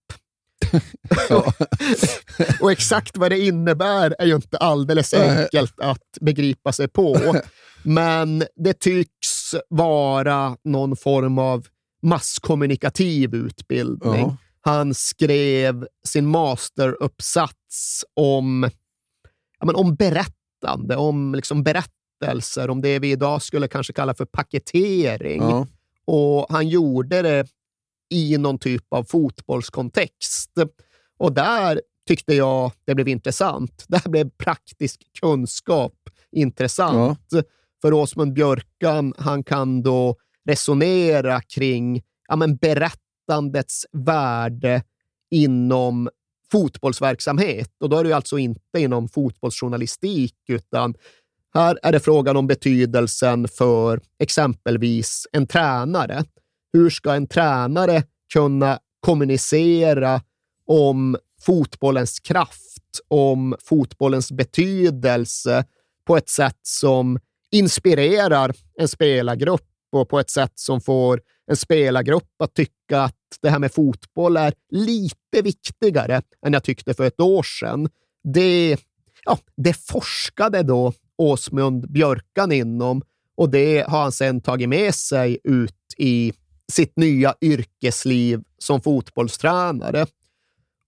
[2.60, 7.36] och exakt vad det innebär är ju inte alldeles enkelt att begripa sig på.
[7.82, 11.66] Men det tycks vara någon form av
[12.02, 14.20] masskommunikativ utbildning.
[14.20, 14.36] Ja.
[14.60, 18.70] Han skrev sin masteruppsats om,
[19.58, 24.24] ja, men om berättande, om liksom berättelser, om det vi idag skulle kanske kalla för
[24.24, 25.42] paketering.
[25.42, 25.66] Ja.
[26.06, 27.46] Och han gjorde det
[28.10, 30.50] i någon typ av fotbollskontext.
[31.18, 33.84] Och där tyckte jag det blev intressant.
[33.88, 35.94] Där blev praktisk kunskap
[36.32, 37.30] intressant.
[37.82, 40.16] För Åsmund Björkan, han kan då
[40.48, 44.82] resonera kring ja, men berättandets värde
[45.30, 46.08] inom
[46.52, 47.70] fotbollsverksamhet.
[47.80, 50.94] Och då är det alltså inte inom fotbollsjournalistik, utan
[51.54, 56.24] här är det frågan om betydelsen för exempelvis en tränare.
[56.76, 60.20] Hur ska en tränare kunna kommunicera
[60.66, 65.64] om fotbollens kraft, om fotbollens betydelse
[66.06, 67.18] på ett sätt som
[67.50, 73.50] inspirerar en spelargrupp och på ett sätt som får en spelargrupp att tycka att det
[73.50, 77.88] här med fotboll är lite viktigare än jag tyckte för ett år sedan.
[78.24, 78.76] Det,
[79.24, 83.02] ja, det forskade då Åsmund Björkan inom
[83.36, 86.32] och det har han sedan tagit med sig ut i
[86.72, 90.06] sitt nya yrkesliv som fotbollstränare.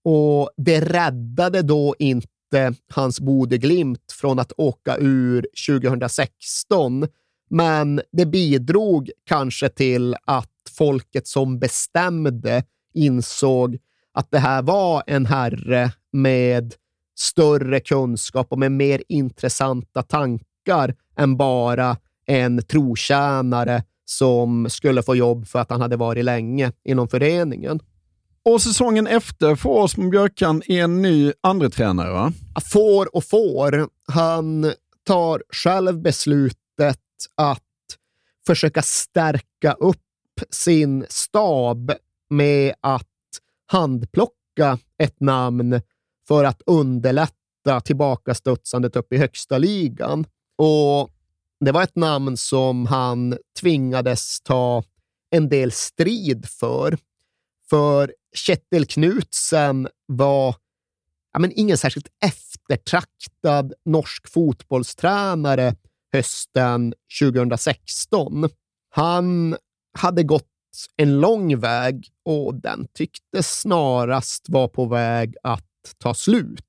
[0.03, 7.07] Och det räddade då inte hans Bodeglimt från att åka ur 2016,
[7.49, 12.63] men det bidrog kanske till att folket som bestämde
[12.93, 13.77] insåg
[14.13, 16.73] att det här var en herre med
[17.19, 25.47] större kunskap och med mer intressanta tankar än bara en trotjänare som skulle få jobb
[25.47, 27.79] för att han hade varit länge inom föreningen.
[28.43, 32.31] Och säsongen efter får Åsmund Björkan en ny andra tränare va?
[32.71, 33.89] Får och får.
[34.07, 36.99] Han tar själv beslutet
[37.35, 37.63] att
[38.47, 39.97] försöka stärka upp
[40.49, 41.91] sin stab
[42.29, 43.05] med att
[43.65, 45.81] handplocka ett namn
[46.27, 50.25] för att underlätta tillbakastudsandet upp i högsta ligan.
[50.57, 51.09] Och
[51.59, 54.83] det var ett namn som han tvingades ta
[55.31, 56.97] en del strid för.
[57.69, 60.55] För Kjetil Knutsen var
[61.33, 65.75] ja, men ingen särskilt eftertraktad norsk fotbollstränare
[66.13, 68.49] hösten 2016.
[68.89, 69.57] Han
[69.97, 70.45] hade gått
[70.97, 75.65] en lång väg och den tycktes snarast vara på väg att
[75.97, 76.65] ta slut.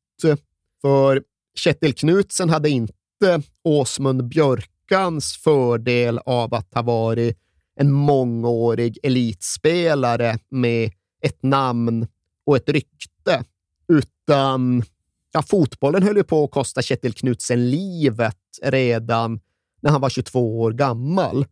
[0.80, 1.22] För
[1.54, 7.38] Kjetil Knutsen hade inte Åsmund Björk Björkans fördel av att ha varit
[7.76, 12.06] en mångårig elitspelare med ett namn
[12.46, 13.44] och ett rykte,
[13.88, 14.82] utan
[15.32, 19.40] ja, fotbollen höll ju på att kosta Kjetil Knutsen livet redan
[19.80, 21.46] när han var 22 år gammal.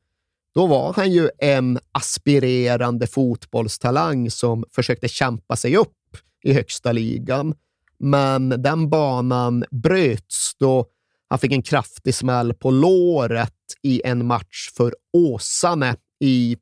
[0.54, 7.54] Då var han ju en aspirerande fotbollstalang som försökte kämpa sig upp i högsta ligan.
[7.98, 10.86] Men den banan bröts då
[11.28, 16.56] han fick en kraftig smäll på låret i en match för Åsane i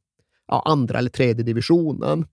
[0.48, 2.26] ja, andra eller tredje divisionen.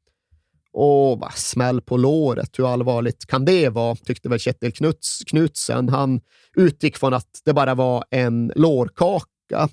[0.73, 3.95] Och va, smäll på låret, hur allvarligt kan det vara?
[3.95, 5.89] Tyckte väl Kjetil Knuts, Knutsen.
[5.89, 6.21] Han
[6.55, 9.69] utgick från att det bara var en lårkaka.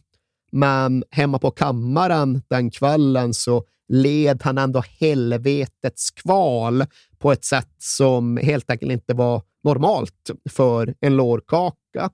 [0.52, 6.84] Men hemma på kammaren den kvällen så led han ändå helvetets kval
[7.18, 12.10] på ett sätt som helt enkelt inte var normalt för en lårkaka.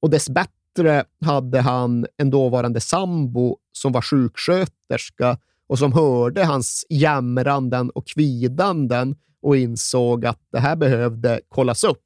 [0.00, 6.86] Och dess bättre hade han en dåvarande sambo som var sjuksköterska och som hörde hans
[6.88, 12.02] jämranden och kvidanden och insåg att det här behövde kollas upp.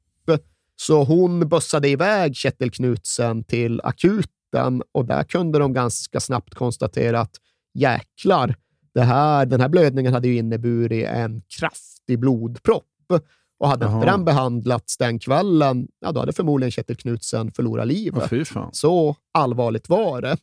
[0.75, 7.19] Så hon bussade iväg Kjetil Knutsen till akuten och där kunde de ganska snabbt konstatera
[7.19, 7.35] att
[7.73, 8.55] jäklar,
[8.93, 12.83] det här, den här blödningen hade ju inneburit en kraftig blodpropp.
[13.63, 18.47] Och hade inte den behandlats den kvällen, ja, då hade förmodligen Kjetil Knutsen förlorat livet.
[18.47, 18.69] Fan.
[18.73, 20.37] Så allvarligt var det.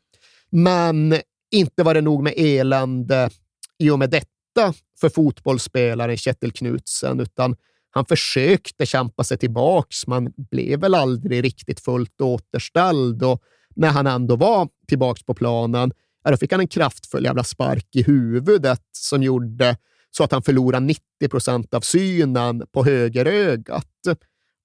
[0.50, 1.16] Men
[1.50, 3.30] inte var det nog med elände
[3.78, 7.56] i och med detta för fotbollsspelaren Kjetil Knutsen, utan
[7.90, 13.22] han försökte kämpa sig tillbaks, men blev väl aldrig riktigt fullt återställd.
[13.22, 13.42] Och
[13.76, 15.92] när han ändå var tillbaks på planen,
[16.24, 19.76] ja, då fick han en kraftfull jävla spark i huvudet som gjorde
[20.10, 23.86] så att han förlorade 90 procent av synen på högerögat.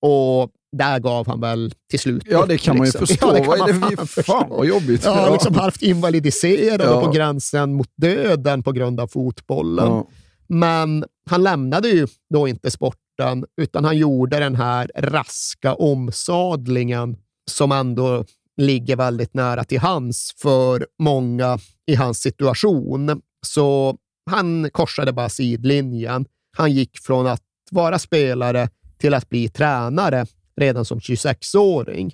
[0.01, 3.27] Och där gav han väl till slut Ja, det kan man ju förstå.
[3.27, 5.01] Ja, det kan man det fan fan vad jobbigt.
[5.05, 5.33] Ja, Ja.
[5.33, 7.01] liksom halvt invalidiserad Ja.
[7.05, 9.87] på gränsen mot döden på grund av fotbollen.
[9.87, 10.07] Ja.
[10.47, 17.17] Men han lämnade ju då inte sporten, utan han gjorde den här raska omsadlingen
[17.51, 18.25] som ändå
[18.61, 23.21] ligger väldigt nära till hans för många i hans situation.
[23.45, 26.25] Så han korsade bara sidlinjen.
[26.57, 30.25] Han gick från att vara spelare till att bli tränare
[30.57, 32.13] redan som 26-åring.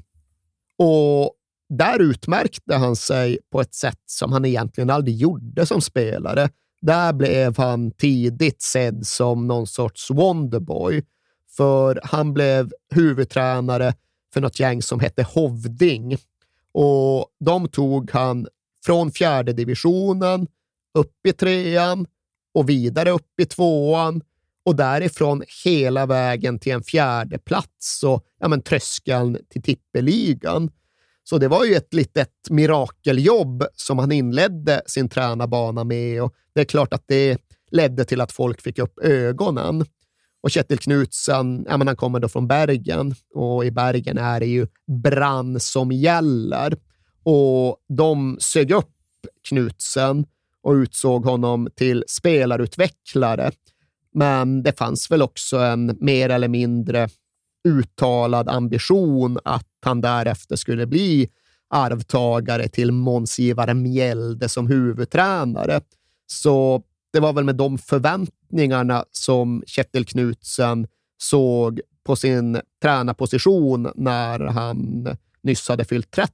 [0.78, 1.36] Och
[1.70, 6.50] där utmärkte han sig på ett sätt som han egentligen aldrig gjorde som spelare.
[6.82, 11.04] Där blev han tidigt sedd som någon sorts wonderboy,
[11.58, 13.94] för han blev huvudtränare
[14.34, 16.18] för något gäng som hette Hovding.
[16.74, 18.48] Och de tog han
[18.86, 20.48] från fjärde divisionen
[20.94, 22.08] upp i trean
[22.54, 24.22] och vidare upp i tvåan
[24.66, 30.72] och därifrån hela vägen till en fjärde plats och ja, men, tröskeln till tippeligan.
[31.24, 36.62] Så det var ju ett litet mirakeljobb som han inledde sin tränarbana med och det
[36.62, 37.38] är klart att det
[37.72, 39.86] ledde till att folk fick upp ögonen.
[40.44, 44.46] Och Kjetil Knutsen, ja, men han kommer då från Bergen och i Bergen är det
[44.46, 44.68] ju
[45.04, 46.78] brann som gäller.
[47.24, 48.96] Och de sög upp
[49.50, 50.26] Knutsen
[50.64, 53.52] och utsåg honom till spelarutvecklare.
[54.14, 57.10] Men det fanns väl också en mer eller mindre
[57.68, 61.30] uttalad ambition att han därefter skulle bli
[61.70, 65.82] arvtagare till Måns-Ivar Mjelde som huvudtränare.
[66.28, 74.40] Så det var väl med de förväntningarna som Kjetil Knutsen såg på sin tränarposition när
[74.40, 75.08] han
[75.42, 76.34] nyss hade fyllt 30.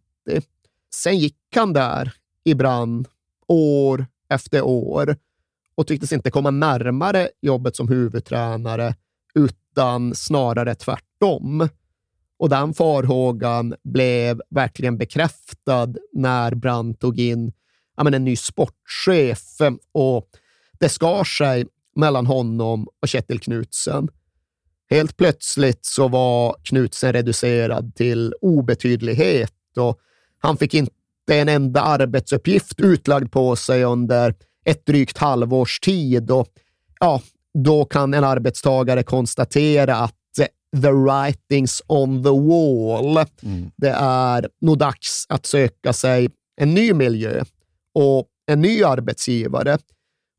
[0.94, 2.14] Sen gick han där
[2.44, 2.56] i
[3.48, 5.16] år efter år
[5.76, 8.96] och tycktes inte komma närmare jobbet som huvudtränare
[9.36, 11.70] utan snarare tvärtom.
[12.40, 17.54] Och den farhågan blev verkligen bekräftad när Brandt tog in
[17.98, 19.58] ja, men en ny sportchef
[19.92, 20.30] och
[20.80, 24.08] det skar sig mellan honom och Kjetil Knutsen.
[24.90, 30.00] Helt plötsligt så var Knutsen reducerad till obetydlighet och
[30.40, 30.97] han fick inte
[31.36, 34.36] en enda arbetsuppgift utlagd på sig under
[34.66, 36.32] ett drygt halvårs tid.
[36.32, 36.48] Och,
[37.00, 37.22] ja,
[37.54, 40.14] då kan en arbetstagare konstatera att
[40.82, 43.26] the writings on the wall.
[43.76, 46.30] Det är nog dags att söka sig
[46.62, 47.44] en ny miljö
[47.94, 49.78] och en ny arbetsgivare.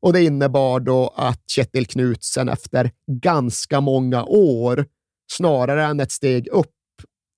[0.01, 4.85] Och Det innebar då att Kjetil Knutsen efter ganska många år,
[5.31, 6.75] snarare än ett steg upp,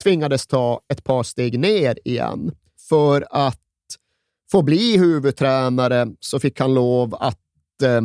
[0.04, 2.52] tvingades ta ett par steg ner igen.
[2.92, 3.60] För att
[4.52, 8.02] få bli huvudtränare så fick han lov att eh,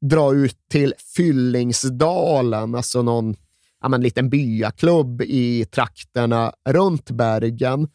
[0.00, 3.36] dra ut till Fyllingsdalen, alltså någon
[3.82, 7.88] ja, men, liten byaklubb i trakterna runt Bergen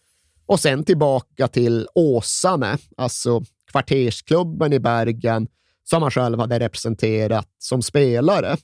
[0.46, 5.48] och sen tillbaka till Åsane, alltså kvartersklubben i Bergen
[5.84, 8.58] som han själv hade representerat som spelare.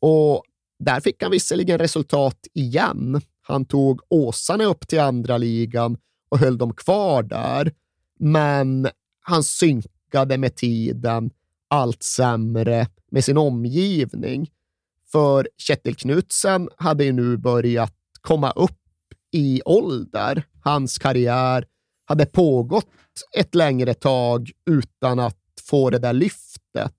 [0.00, 0.42] Och
[0.78, 3.20] där fick han visserligen resultat igen.
[3.42, 5.96] Han tog Åsane upp till andra ligan
[6.34, 7.72] och höll dem kvar där,
[8.18, 8.88] men
[9.20, 11.30] han synkade med tiden
[11.68, 14.50] allt sämre med sin omgivning.
[15.12, 18.80] För Kjetil Knutsen hade ju nu börjat komma upp
[19.32, 20.42] i ålder.
[20.64, 21.64] Hans karriär
[22.04, 22.88] hade pågått
[23.36, 26.94] ett längre tag utan att få det där lyftet.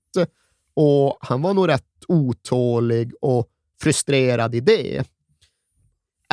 [0.74, 3.50] Och han var nog rätt otålig och
[3.82, 5.04] frustrerad i det.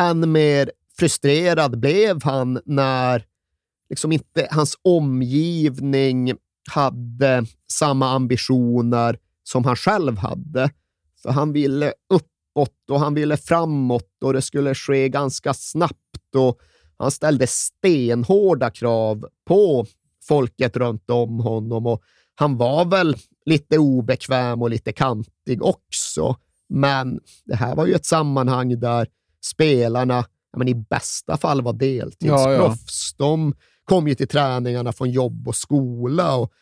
[0.00, 3.24] Än mer frustrerad blev han när
[3.90, 6.34] liksom inte hans omgivning
[6.70, 10.70] hade samma ambitioner som han själv hade.
[11.22, 16.59] För han ville uppåt och han ville framåt och det skulle ske ganska snabbt och
[16.99, 19.86] han ställde stenhårda krav på
[20.28, 22.03] folket runt om honom och
[22.34, 26.36] han var väl lite obekväm och lite kantig också.
[26.68, 29.07] Men det här var ju ett sammanhang där
[29.45, 30.24] spelarna
[30.57, 33.14] men i bästa fall var deltidsproffs.
[33.16, 36.53] De kom ju till träningarna från jobb och skola och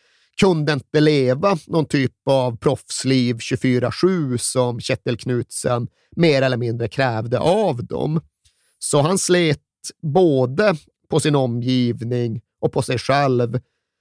[0.40, 7.38] kunde inte leva någon typ av proffsliv 24-7 som Kjetil Knutsen mer eller mindre krävde
[7.38, 8.20] av dem.
[8.78, 9.60] Så han slet
[10.02, 10.76] både
[11.08, 13.60] på sin omgivning och på sig själv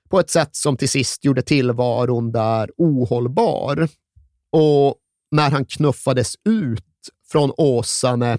[0.10, 3.88] på ett sätt som till sist gjorde tillvaron där ohållbar.
[4.52, 4.96] Och
[5.32, 6.86] när han knuffades ut
[7.32, 8.38] från Åsane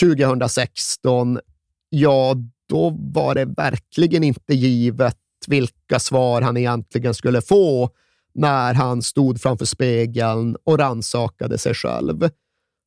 [0.00, 1.40] 2016,
[1.88, 2.34] ja,
[2.68, 7.90] då var det verkligen inte givet vilka svar han egentligen skulle få
[8.34, 12.28] när han stod framför spegeln och ransakade sig själv.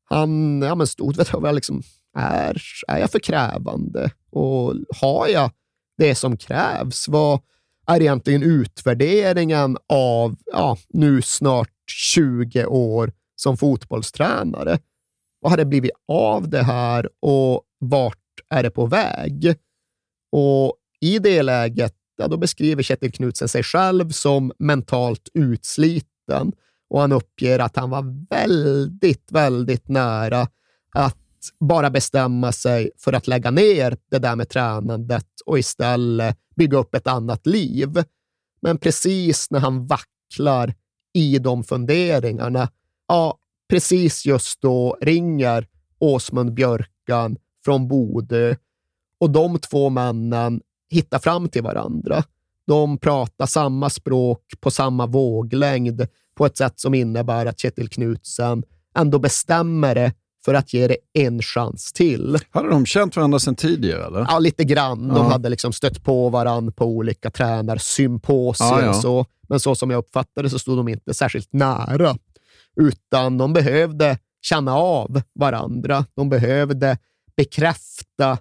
[0.09, 1.83] Han ja, men stod vet och liksom,
[2.17, 4.11] är, är jag för krävande?
[4.31, 5.51] Och har jag
[5.97, 7.07] det som krävs?
[7.07, 7.39] Vad
[7.87, 14.79] är egentligen utvärderingen av ja, nu snart 20 år som fotbollstränare?
[15.39, 18.17] Vad har det blivit av det här och vart
[18.49, 19.55] är det på väg?
[20.31, 26.51] Och i det läget, ja, då beskriver Kjetil Knutsen sig själv som mentalt utsliten
[26.89, 30.47] och han uppger att han var väldigt, väldigt nära
[30.93, 31.17] att
[31.59, 36.95] bara bestämma sig för att lägga ner det där med tränandet och istället bygga upp
[36.95, 38.03] ett annat liv.
[38.61, 40.73] Men precis när han vacklar
[41.13, 42.69] i de funderingarna,
[43.07, 43.37] ja,
[43.69, 45.67] precis just då ringer
[45.99, 48.55] Åsmund Björkan från Bodö
[49.19, 52.23] och de två männen hittar fram till varandra.
[52.67, 56.07] De pratar samma språk på samma våglängd
[56.37, 58.63] på ett sätt som innebär att Kjetil Knutsen
[58.95, 60.13] ändå bestämmer det
[60.45, 62.37] för att ge det en chans till.
[62.51, 64.05] Hade de känt varandra sedan tidigare?
[64.05, 64.19] Eller?
[64.29, 65.07] Ja, lite grann.
[65.07, 65.23] De Ja.
[65.23, 68.93] hade liksom stött på varandra på olika tränarsymposier Ja, ja.
[68.93, 69.25] så.
[69.49, 72.17] Men så som jag uppfattade så stod de inte särskilt nära,
[72.81, 76.05] utan de behövde känna av varandra.
[76.13, 76.97] De behövde
[77.37, 78.37] bekräfta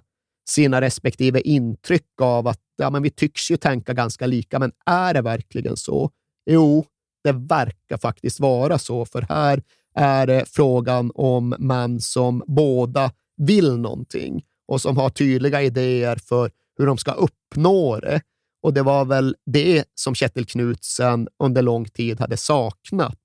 [0.49, 5.13] sina respektive intryck av att ja, men vi tycks ju tänka ganska lika, men är
[5.13, 6.11] det verkligen så?
[6.49, 6.85] Jo,
[7.23, 9.63] det verkar faktiskt vara så, för här
[9.95, 16.51] är det frågan om män som båda vill någonting och som har tydliga idéer för
[16.77, 18.21] hur de ska uppnå det.
[18.61, 23.19] Och det var väl det som Kjetil Knutsen under lång tid hade saknat.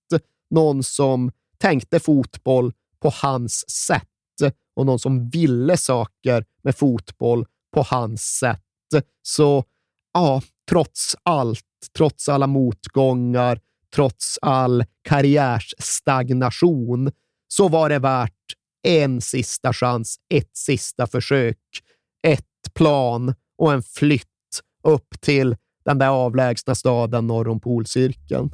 [0.52, 4.08] Någon som tänkte fotboll på hans sätt
[4.76, 8.62] och någon som ville saker med fotboll på hans sätt.
[9.22, 9.64] Så
[10.14, 11.64] ja, trots allt,
[11.96, 13.60] trots alla motgångar,
[13.94, 17.12] trots all karriärsstagnation,
[17.48, 18.32] så var det värt
[18.82, 21.58] en sista chans, ett sista försök,
[22.26, 24.26] ett plan och en flytt
[24.82, 28.50] upp till den där avlägsna staden norr om polcirkeln.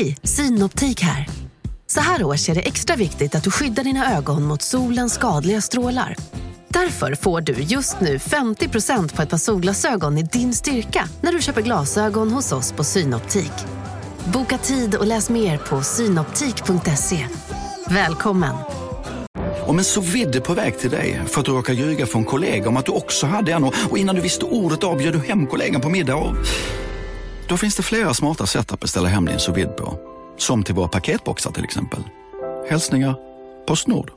[0.00, 1.28] Hej, Synoptik här.
[1.86, 5.60] Så här års är det extra viktigt att du skyddar dina ögon mot solens skadliga
[5.60, 6.16] strålar.
[6.68, 11.42] Därför får du just nu 50% på ett par solglasögon i din styrka när du
[11.42, 13.52] köper glasögon hos oss på Synoptik.
[14.32, 17.26] Boka tid och läs mer på synoptik.se.
[17.88, 18.54] Välkommen!
[19.66, 22.68] Om en så vidde på väg till dig för att du råkar ljuga från kollega
[22.68, 25.18] om att du också hade en och och innan du visste ordet av bjöd du
[25.18, 26.36] hem kollegan på middag och...
[27.50, 29.98] Då finns det flera smarta sätt att beställa hem din sous på.
[30.38, 32.00] Som till våra paketboxar till exempel.
[32.68, 33.14] Hälsningar
[33.66, 34.10] Postnord.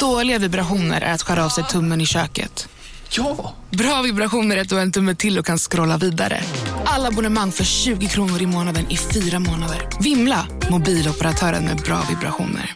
[0.00, 2.68] Dåliga vibrationer är att skära av sig tummen i köket.
[3.10, 3.54] Ja!
[3.70, 6.40] Bra vibrationer är att du har en tumme till och kan scrolla vidare.
[6.84, 9.88] Alla abonnemang för 20 kronor i månaden i fyra månader.
[10.00, 10.46] Vimla!
[10.70, 12.74] Mobiloperatören med bra vibrationer.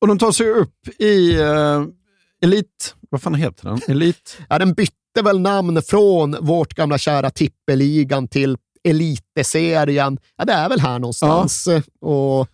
[0.00, 1.86] Och de tar sig upp i uh,
[2.42, 2.94] Elit...
[3.10, 3.80] Vad fan heter den?
[3.88, 4.38] Elit...
[4.48, 10.18] Ja, den bytte väl namn från vårt gamla kära tippeligan till Eliteserien.
[10.36, 11.68] Ja, det är väl här någonstans.
[12.00, 12.48] Och,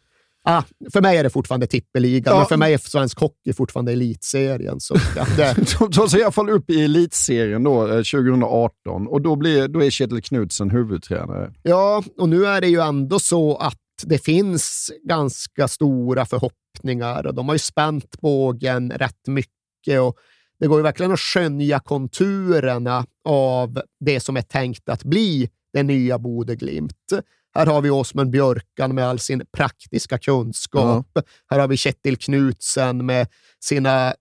[0.44, 2.38] ja, för mig är det fortfarande tippeligan, Ja.
[2.38, 4.80] men för mig är svensk hockey fortfarande elitserien.
[4.80, 9.07] Så, ja, det, De tar sig i alla fall upp i elitserien då, eh, 2018
[9.07, 11.52] och då, blir, då är Kjetil Knutsen huvudtränare.
[11.62, 17.34] Ja, och nu är det ju ändå så att det finns ganska stora förhoppningar och
[17.34, 20.16] de har ju spänt bågen rätt mycket och
[20.64, 25.82] det går ju verkligen att skönja konturerna av det som är tänkt att bli det
[25.82, 27.12] nya Bodeglimt.
[27.54, 31.18] Här har vi Åsmund Björkan med all sin praktiska kunskap.
[31.50, 33.28] Här har vi Kjetil Knutsen med
[33.60, 34.14] sina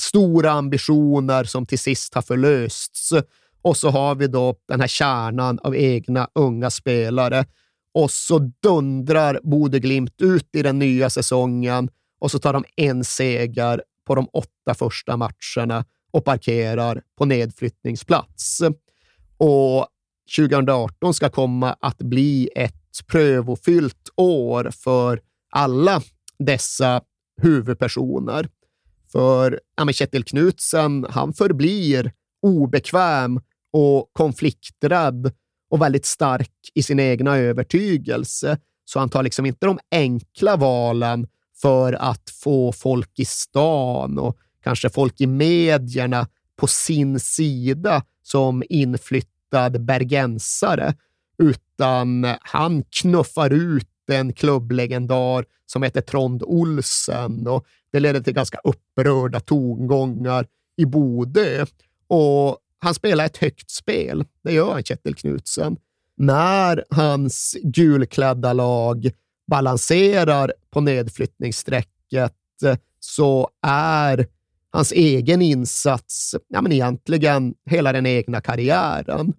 [0.00, 3.12] stora ambitioner som till sist har förlösts.
[3.62, 7.44] Och så har vi då den här kärnan av egna unga spelare.
[7.94, 11.88] Och så dundrar Bodeglimt ut i den nya säsongen
[12.18, 18.60] och så tar de en seger på de åtta första matcherna och parkerar på nedflyttningsplats.
[19.36, 19.86] Och
[20.36, 26.02] 2018 ska komma att bli ett prövofyllt år för alla
[26.38, 27.00] dessa
[27.42, 28.48] huvudpersoner.
[29.12, 33.40] För ja, men Kjetil Knutsen, han förblir obekväm
[33.72, 35.32] och konflikträdd
[35.70, 38.58] och väldigt stark i sin egna övertygelse.
[38.84, 41.26] Så han tar liksom inte de enkla valen
[41.62, 48.62] för att få folk i stan och kanske folk i medierna på sin sida som
[48.68, 50.94] inflyttad bergensare,
[51.38, 58.58] utan han knuffar ut en klubblegendar som heter Trond Olsen och det leder till ganska
[58.64, 60.46] upprörda tongångar
[60.76, 61.66] i Bodö.
[62.08, 65.76] Och han spelar ett högt spel, det gör han, Kjetil Knutsen.
[66.16, 69.10] När hans gulklädda lag
[69.46, 72.32] balanserar på nedflyttningsstrecket
[73.00, 74.26] så är
[74.70, 79.32] hans egen insats ja, men egentligen hela den egna karriären.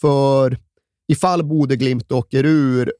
[0.00, 0.58] För
[1.08, 2.92] ifall Bodeglimt åker ur,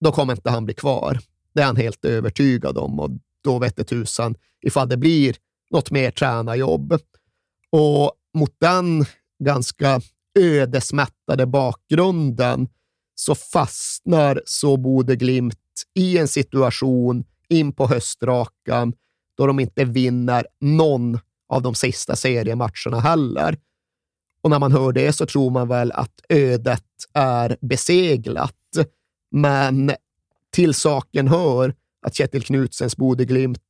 [0.00, 1.18] då kommer inte han bli kvar.
[1.54, 3.10] Det är han helt övertygad om och
[3.44, 5.36] då vette tusan ifall det blir
[5.70, 6.98] något mer tränarjobb.
[7.70, 9.04] Och mot den
[9.44, 10.00] ganska
[10.38, 12.68] ödesmättade bakgrunden
[13.14, 15.58] så fastnar så Bodeglimt
[15.94, 18.92] i en situation in på höstrakan
[19.34, 21.18] då de inte vinner någon
[21.48, 23.58] av de sista seriematcherna heller.
[24.42, 28.56] Och när man hör det så tror man väl att ödet är beseglat.
[29.30, 29.92] Men
[30.50, 33.62] till saken hör att Kjetil Knutsens Bodeglimt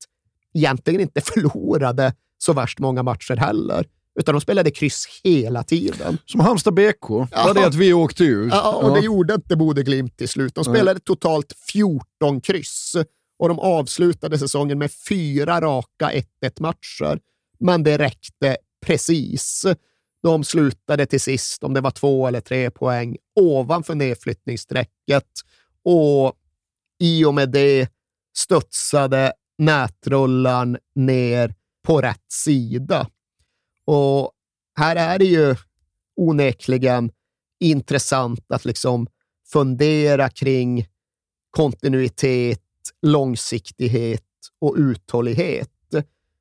[0.54, 3.86] egentligen inte förlorade så värst många matcher heller,
[4.20, 6.18] utan de spelade kryss hela tiden.
[6.26, 8.48] Som Halmstad BK, bara det att vi åkte ur.
[8.48, 10.54] Ja, och det gjorde inte Bodeglimt till slut.
[10.54, 12.96] De spelade totalt 14 kryss
[13.38, 16.10] och de avslutade säsongen med fyra raka
[16.42, 17.20] 1-1-matcher.
[17.60, 18.56] Men det räckte
[18.86, 19.66] precis.
[20.22, 25.26] De slutade till sist, om det var två eller tre poäng, ovanför nedflyttningsstrecket
[25.84, 26.32] och
[27.02, 27.88] i och med det
[28.36, 31.54] studsade nätrullan ner
[31.86, 33.06] på rätt sida.
[33.92, 34.32] Och
[34.78, 35.56] här är det ju
[36.16, 37.10] onekligen
[37.60, 39.06] intressant att liksom
[39.52, 40.86] fundera kring
[41.50, 42.62] kontinuitet,
[43.02, 44.24] långsiktighet
[44.60, 45.70] och uthållighet.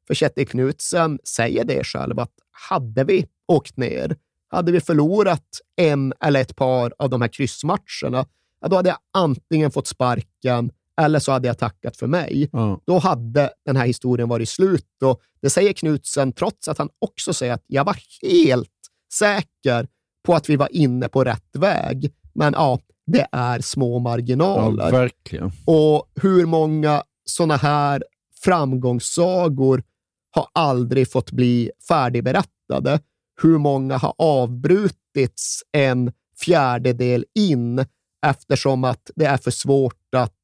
[0.08, 2.34] För Kjetil Knutsen säger det själv, att
[2.70, 4.16] hade vi åkt ner,
[4.50, 8.26] hade vi förlorat en eller ett par av de här kryssmatcherna,
[8.62, 12.50] ja, då hade jag antingen fått sparken eller så hade jag tackat för mig.
[12.52, 12.80] Ja.
[12.86, 15.04] Då hade den här historien varit slut.
[15.04, 18.70] Och det säger Knutsen trots att han också säger att jag var helt
[19.14, 19.88] säker
[20.26, 22.14] på att vi var inne på rätt väg.
[22.34, 24.86] Men ja, det är små marginaler.
[24.86, 25.52] Ja, verkligen.
[25.66, 28.04] Och hur många sådana här
[28.44, 29.84] framgångssagor
[30.32, 33.00] har aldrig fått bli färdigberättade?
[33.42, 37.86] Hur många har avbrutits en fjärdedel in
[38.26, 40.36] eftersom att det är för svårt att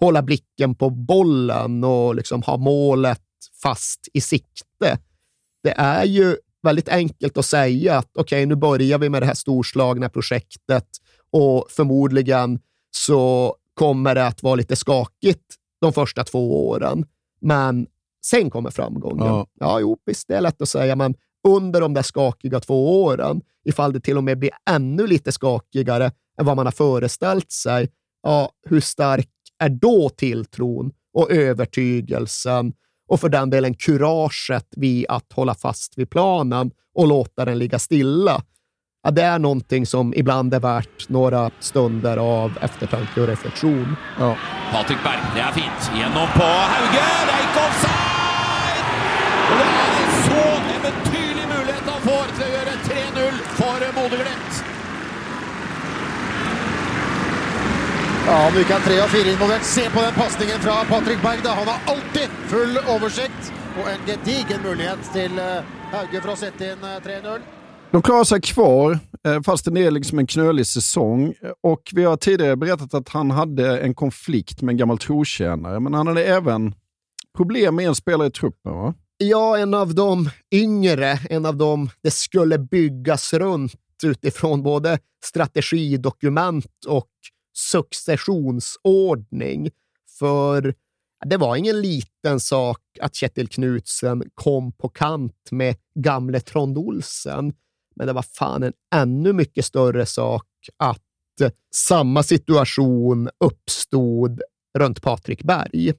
[0.00, 3.22] hålla blicken på bollen och liksom ha målet
[3.62, 4.98] fast i sikte.
[5.62, 9.26] Det är ju väldigt enkelt att säga att okej, okay, nu börjar vi med det
[9.26, 10.86] här storslagna projektet
[11.32, 17.04] och förmodligen så kommer det att vara lite skakigt de första två åren.
[17.40, 17.86] Men
[18.24, 19.26] sen kommer framgången.
[19.26, 19.46] Ja.
[19.54, 21.14] ja, jo, visst, det är lätt att säga, men
[21.48, 26.12] under de där skakiga två åren, ifall det till och med blir ännu lite skakigare
[26.40, 27.88] än vad man har föreställt sig,
[28.22, 29.28] ja, hur stark
[29.60, 32.72] är då tilltron och övertygelsen
[33.08, 37.78] och för den delen kuraget vid att hålla fast vid planen och låta den ligga
[37.78, 38.42] stilla?
[39.02, 43.96] Ja, det är någonting som ibland är värt några stunder av eftertanke och reflektion.
[44.18, 44.36] Ja.
[44.72, 45.96] Patrik Berg, det är fint.
[45.96, 47.04] Igenom på Hauge.
[47.26, 47.89] Det är ikke
[58.26, 59.62] Ja, nu kan tre av fire involvert.
[59.62, 61.38] Se på den pasningen fra Patrick Berg.
[61.44, 61.50] Da.
[61.50, 66.84] Han har alltid full oversikt og en gedigen mulighet til eh, Hauge å sette inn
[66.84, 67.40] eh, 3-0.
[67.90, 71.34] De klarar sig kvar, eh, fast det är liksom en knölig säsong.
[71.62, 75.94] Och vi har tidigare berättat att han hade en konflikt med en gammal trotjänare, men
[75.94, 76.74] han hade även
[77.36, 78.94] problem med en spelare i truppen, va?
[79.18, 86.84] Ja, en av de yngre, en av dem det skulle byggas runt utifrån både strategidokument
[86.88, 87.08] och
[87.60, 89.70] successionsordning.
[90.18, 90.74] För
[91.26, 97.52] det var ingen liten sak att Kjetil Knutsen kom på kant med gamle Trond Olsen.
[97.96, 100.46] Men det var fan en ännu mycket större sak
[100.76, 104.40] att eh, samma situation uppstod
[104.78, 105.92] runt Patrik Berg.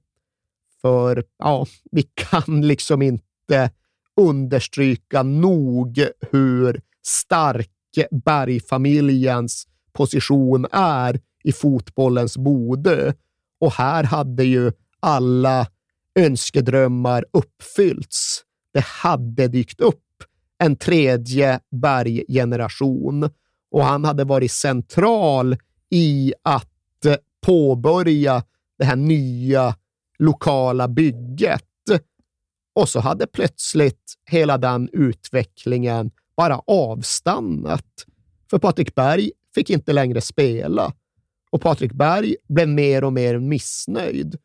[0.81, 3.71] För ja, vi kan liksom inte
[4.21, 7.69] understryka nog hur stark
[8.25, 13.13] Bergfamiljens position är i fotbollens Bodö.
[13.59, 15.67] Och här hade ju alla
[16.15, 18.43] önskedrömmar uppfyllts.
[18.73, 19.97] Det hade dykt upp
[20.57, 23.29] en tredje berggeneration
[23.71, 25.57] och han hade varit central
[25.89, 26.67] i att
[27.45, 28.43] påbörja
[28.77, 29.75] det här nya
[30.19, 31.65] lokala bygget.
[32.73, 38.05] Och så hade plötsligt hela den utvecklingen bara avstannat.
[38.49, 40.93] För Patrik Berg fick inte längre spela
[41.51, 44.37] och Patrik Berg blev mer och mer missnöjd.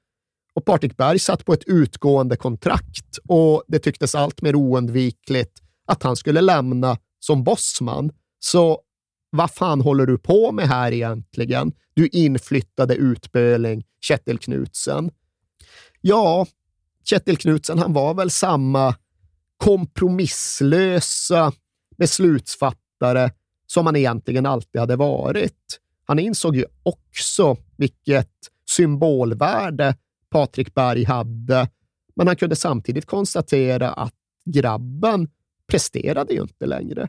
[0.54, 5.52] Och Patrik Berg satt på ett utgående kontrakt och det tycktes allt mer oundvikligt
[5.86, 8.10] att han skulle lämna som bossman.
[8.38, 8.80] Så
[9.30, 11.72] vad fan håller du på med här egentligen?
[11.94, 15.10] Du inflyttade utböling, Kjetil Knutsen.
[16.00, 16.46] Ja,
[17.04, 18.94] Kjetil Knutsen, han var väl samma
[19.56, 21.52] kompromisslösa
[21.96, 23.30] beslutsfattare
[23.66, 25.80] som han egentligen alltid hade varit.
[26.06, 28.30] Han insåg ju också vilket
[28.70, 29.94] symbolvärde
[30.30, 31.68] Patrik Berg hade,
[32.16, 35.28] men han kunde samtidigt konstatera att grabben
[35.66, 37.08] presterade ju inte längre.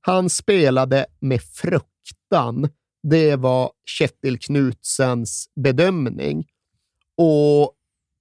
[0.00, 2.68] Han spelade med fruktan.
[3.02, 6.46] Det var Kjetil Knutsens bedömning.
[7.16, 7.74] Och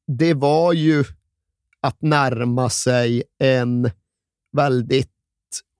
[0.08, 1.04] det var ju
[1.82, 3.91] att närma sig en
[4.52, 5.12] väldigt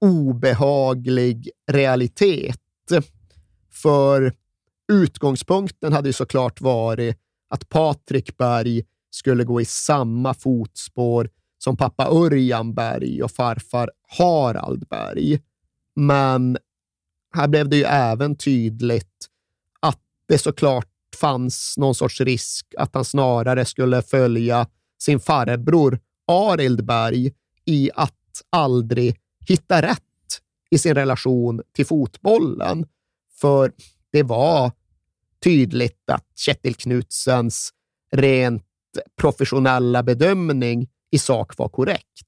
[0.01, 2.59] obehaglig realitet.
[3.82, 4.34] För
[4.91, 7.17] utgångspunkten hade ju såklart varit
[7.49, 14.88] att Patrik Berg skulle gå i samma fotspår som pappa Örjan Berg och farfar Harald
[14.88, 15.39] Berg.
[15.95, 16.57] Men
[17.34, 19.28] här blev det ju även tydligt
[19.80, 24.67] att det såklart fanns någon sorts risk att han snarare skulle följa
[25.01, 27.32] sin farbror Arild Berg
[27.65, 28.13] i att
[28.49, 29.15] aldrig
[29.47, 30.01] hitta rätt
[30.69, 32.86] i sin relation till fotbollen.
[33.41, 33.71] För
[34.11, 34.71] det var
[35.43, 37.71] tydligt att Kjetil Knutsens
[38.11, 38.63] rent
[39.21, 42.27] professionella bedömning i sak var korrekt.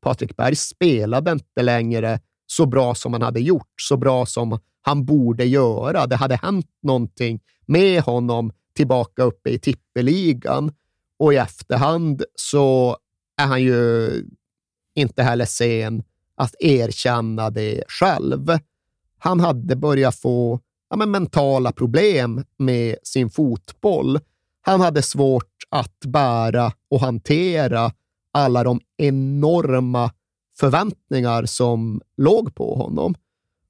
[0.00, 5.04] Patrik Berg spelade inte längre så bra som han hade gjort, så bra som han
[5.04, 6.06] borde göra.
[6.06, 10.72] Det hade hänt någonting med honom tillbaka uppe i tippeligan
[11.18, 12.96] och i efterhand så
[13.36, 14.10] är han ju
[14.94, 16.02] inte heller sen
[16.36, 18.58] att erkänna det själv.
[19.26, 20.60] Han hade börjat få
[20.90, 24.18] ja, men mentala problem med sin fotboll.
[24.62, 27.92] Han hade svårt att bära och hantera
[28.32, 30.10] alla de enorma
[30.58, 33.14] förväntningar som låg på honom.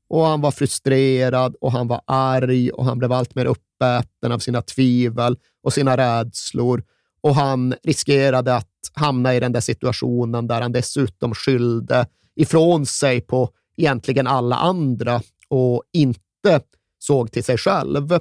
[0.08, 4.38] Och Han var frustrerad och han var arg och han blev allt mer uppäten av
[4.38, 6.84] sina tvivel och sina rädslor.
[7.20, 13.20] Och han riskerade att hamna i den där situationen där han dessutom skyllde ifrån sig
[13.20, 16.60] på egentligen alla andra och inte
[16.98, 18.12] såg till sig själv.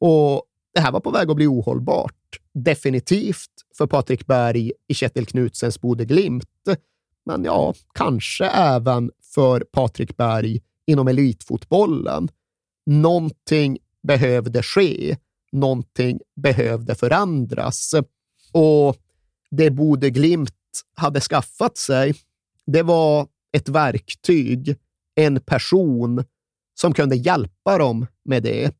[0.00, 0.42] Och
[0.74, 2.40] Det här var på väg att bli ohållbart.
[2.54, 6.46] Definitivt för Patrik Berg i Kjetil Knutsens Bode Glimt.
[7.26, 12.28] Men ja, kanske även för Patrik Berg inom elitfotbollen.
[12.86, 15.16] Någonting behövde ske.
[15.52, 17.94] Någonting behövde förändras.
[18.52, 18.96] Och
[19.50, 20.54] det Bode Glimt
[20.94, 22.14] hade skaffat sig,
[22.66, 24.76] det var ett verktyg,
[25.14, 26.24] en person
[26.74, 28.74] som kunde hjälpa dem med det.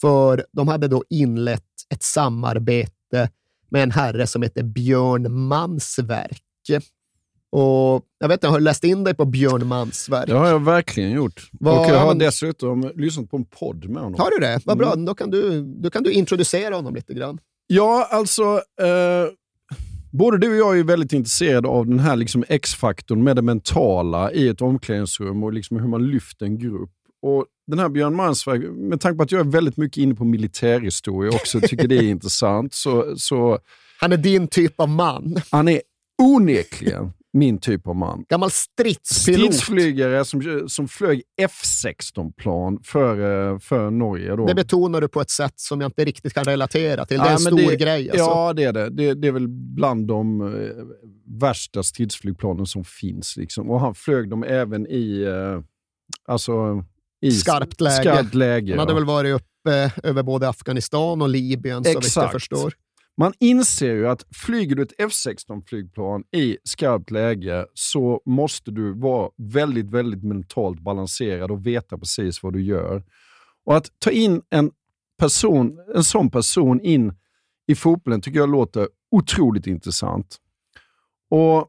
[0.00, 1.62] För de hade då inlett
[1.94, 3.30] ett samarbete
[3.70, 6.42] med en herre som heter Björn Mansverk.
[7.50, 10.26] Och jag vet inte, har du läst in dig på Björn Mansverk?
[10.26, 11.50] Det har jag verkligen gjort.
[11.52, 14.20] Vad- och jag har dessutom lyssnat på en podd med honom.
[14.20, 14.60] Har du det?
[14.64, 14.92] Vad bra.
[14.92, 15.04] Mm.
[15.04, 17.38] Då, kan du, då kan du introducera honom lite grann.
[17.66, 18.42] Ja, alltså...
[18.80, 19.26] Eh,
[20.12, 24.32] både du och jag är väldigt intresserade av den här liksom X-faktorn med det mentala
[24.32, 26.90] i ett omklädningsrum och liksom hur man lyfter en grupp.
[27.22, 30.24] Och den här Björn Mansverk, med tanke på att jag är väldigt mycket inne på
[30.24, 33.58] militärhistoria också, tycker det är intressant, så, så...
[34.00, 35.36] Han är din typ av man.
[35.50, 35.80] Han är
[36.22, 38.24] onekligen min typ av man.
[38.28, 39.54] Gammal stridspilot.
[39.54, 44.36] Stridsflygare som, som flög F16-plan för, eh, för Norge.
[44.36, 44.46] Då.
[44.46, 47.18] Det betonar du på ett sätt som jag inte riktigt kan relatera till.
[47.18, 48.10] Det är en stor det, grej.
[48.10, 48.24] Alltså.
[48.24, 48.90] Ja, det är det.
[48.90, 49.14] det.
[49.14, 50.84] Det är väl bland de eh,
[51.40, 53.36] värsta stridsflygplanen som finns.
[53.36, 53.70] Liksom.
[53.70, 55.62] Och han flög dem även i, eh,
[56.28, 56.84] alltså,
[57.26, 58.02] i Skarpt läge.
[58.02, 58.94] Skarpt läge Han hade ja.
[58.94, 62.32] väl varit uppe över både Afghanistan och Libyen, så vitt jag Exakt.
[62.32, 62.72] förstår.
[63.20, 69.30] Man inser ju att flyger du ett F16-flygplan i skarpt läge så måste du vara
[69.36, 73.02] väldigt, väldigt mentalt balanserad och veta precis vad du gör.
[73.66, 74.70] Och att ta in en
[75.18, 77.14] person, en sån person in
[77.66, 80.36] i fotbollen tycker jag låter otroligt intressant.
[81.30, 81.68] Och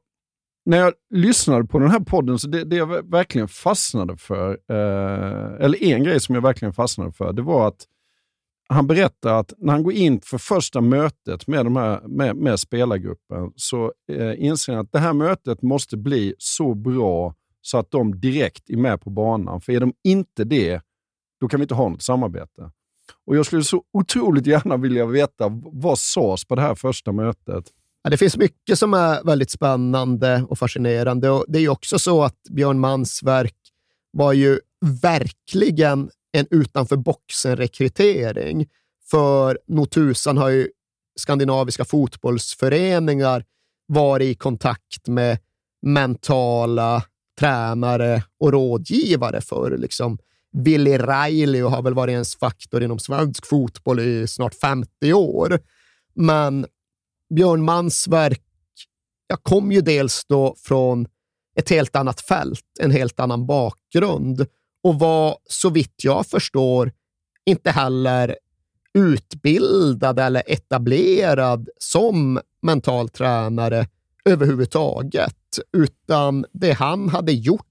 [0.68, 5.66] när jag lyssnade på den här podden, så det, det jag verkligen fastnade för, eh,
[5.66, 7.86] eller en grej som jag verkligen fastnade för, det var att
[8.70, 12.60] han berättar att när han går in för första mötet med, de här, med, med
[12.60, 17.92] spelargruppen så eh, inser han att det här mötet måste bli så bra så att
[17.92, 19.62] de direkt är med på banan.
[19.62, 20.82] För är de inte det,
[21.40, 22.72] då kan vi inte ha något samarbete.
[23.26, 27.66] Och Jag skulle så otroligt gärna vilja veta vad sades på det här första mötet.
[28.10, 31.30] Det finns mycket som är väldigt spännande och fascinerande.
[31.30, 33.56] Och det är ju också så att Björn Manns verk
[34.12, 34.60] var ju
[35.02, 38.68] verkligen en utanför boxen-rekrytering.
[39.10, 40.70] För nog tusan har ju
[41.16, 43.44] skandinaviska fotbollsföreningar
[43.88, 45.40] varit i kontakt med
[45.82, 47.04] mentala
[47.40, 49.78] tränare och rådgivare för.
[49.78, 50.18] Liksom,
[50.54, 55.60] Willy Railio har väl varit ens faktor inom svensk fotboll i snart 50 år.
[56.14, 56.66] Men
[57.30, 58.44] Björn Manns verk
[59.28, 61.08] jag kom ju dels då från
[61.56, 64.46] ett helt annat fält, en helt annan bakgrund
[64.84, 66.92] och var så vitt jag förstår
[67.46, 68.36] inte heller
[68.94, 73.88] utbildad eller etablerad som mental tränare
[74.26, 77.64] överhuvudtaget, utan det han hade gjort,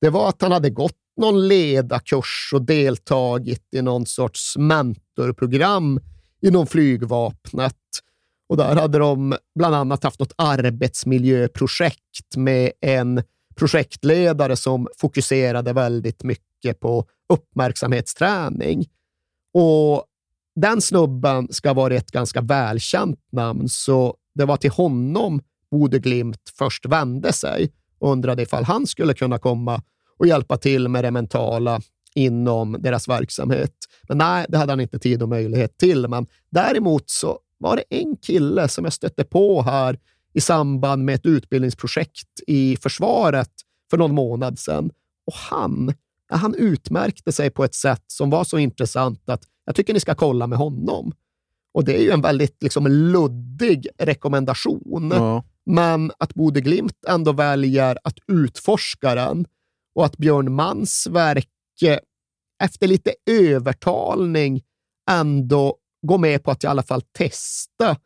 [0.00, 6.00] det var att han hade gått någon ledarkurs och deltagit i någon sorts mentorprogram
[6.42, 7.76] inom flygvapnet.
[8.48, 13.22] Och där hade de bland annat haft något arbetsmiljöprojekt med en
[13.54, 18.86] projektledare som fokuserade väldigt mycket på uppmärksamhetsträning.
[19.54, 20.04] Och
[20.54, 25.40] den snubben ska vara ett ganska välkänt namn, så det var till honom
[25.70, 29.82] Bode Glimt först vände sig och undrade ifall han skulle kunna komma
[30.18, 31.80] och hjälpa till med det mentala
[32.14, 33.74] inom deras verksamhet.
[34.08, 36.08] Men nej, det hade han inte tid och möjlighet till.
[36.08, 39.98] Men däremot så var det en kille som jag stötte på här
[40.34, 43.50] i samband med ett utbildningsprojekt i försvaret
[43.90, 44.90] för någon månad sedan.
[45.26, 45.94] Och han,
[46.28, 50.14] han utmärkte sig på ett sätt som var så intressant att jag tycker ni ska
[50.14, 51.12] kolla med honom.
[51.74, 55.12] Och det är ju en väldigt liksom, luddig rekommendation.
[55.14, 55.44] Ja.
[55.66, 59.46] Men att Bode Glimt ändå väljer att utforska den
[59.94, 61.48] och att Björn Mans verk
[62.62, 64.62] efter lite övertalning
[65.10, 67.96] ändå gå med på att i alla fall testa.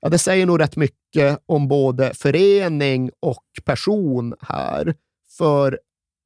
[0.00, 4.94] Ja, det säger nog rätt mycket om både förening och person här.
[5.38, 5.78] För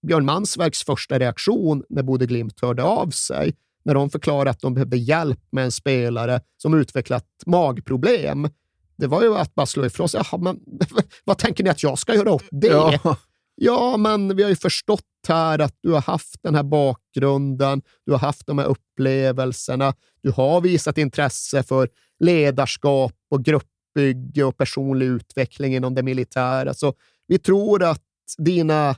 [0.07, 3.55] Björn Mansverks första reaktion när Bode Glimt hörde av sig,
[3.85, 8.49] när de förklarade att de behövde hjälp med en spelare som utvecklat magproblem,
[8.97, 10.23] det var ju att bara slå ifrån sig.
[10.31, 10.61] Jaha, men
[11.25, 12.67] vad tänker ni att jag ska göra åt det?
[12.67, 13.17] Ja
[13.63, 18.13] ja, men vi har ju förstått här att du har haft den här bakgrunden, du
[18.13, 21.89] har haft de här upplevelserna, du har visat intresse för
[22.19, 26.75] ledarskap och gruppbygge och personlig utveckling inom det militära.
[26.75, 26.95] Så
[27.27, 28.03] vi tror att
[28.39, 28.97] dina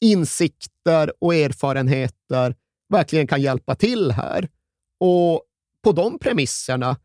[0.00, 2.54] insikter och erfarenheter
[2.88, 4.48] verkligen kan hjälpa till här.
[5.00, 5.42] Och
[5.82, 6.96] på de premisserna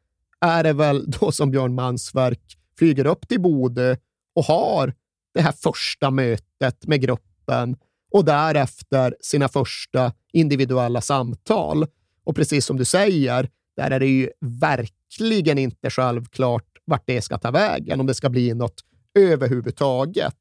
[0.41, 3.97] är det väl då som Björn Mansverk flyger upp till Bode
[4.35, 4.93] och har
[5.34, 7.75] det här första mötet med gruppen
[8.11, 11.86] och därefter sina första individuella samtal.
[12.23, 17.38] Och precis som du säger, där är det ju verkligen inte självklart vart det ska
[17.38, 18.84] ta vägen, om det ska bli något
[19.19, 20.36] överhuvudtaget.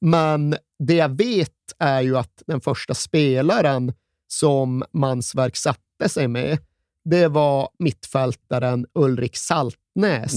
[0.00, 3.92] Men det jag vet är ju att den första spelaren
[4.28, 6.58] som Mansverk satte sig med,
[7.04, 10.32] det var mittfältaren Ulrik Saltnäs,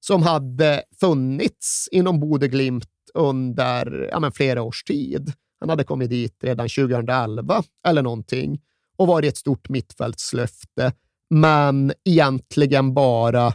[0.00, 5.32] som hade funnits inom Bode Glimt under ja, flera års tid.
[5.60, 8.60] Han hade kommit dit redan 2011 eller någonting
[8.96, 10.92] och varit ett stort mittfältslöfte,
[11.30, 13.52] men egentligen bara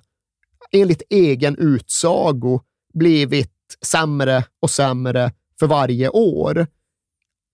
[0.71, 2.61] enligt egen utsago
[2.93, 3.53] blivit
[3.85, 6.67] sämre och sämre för varje år.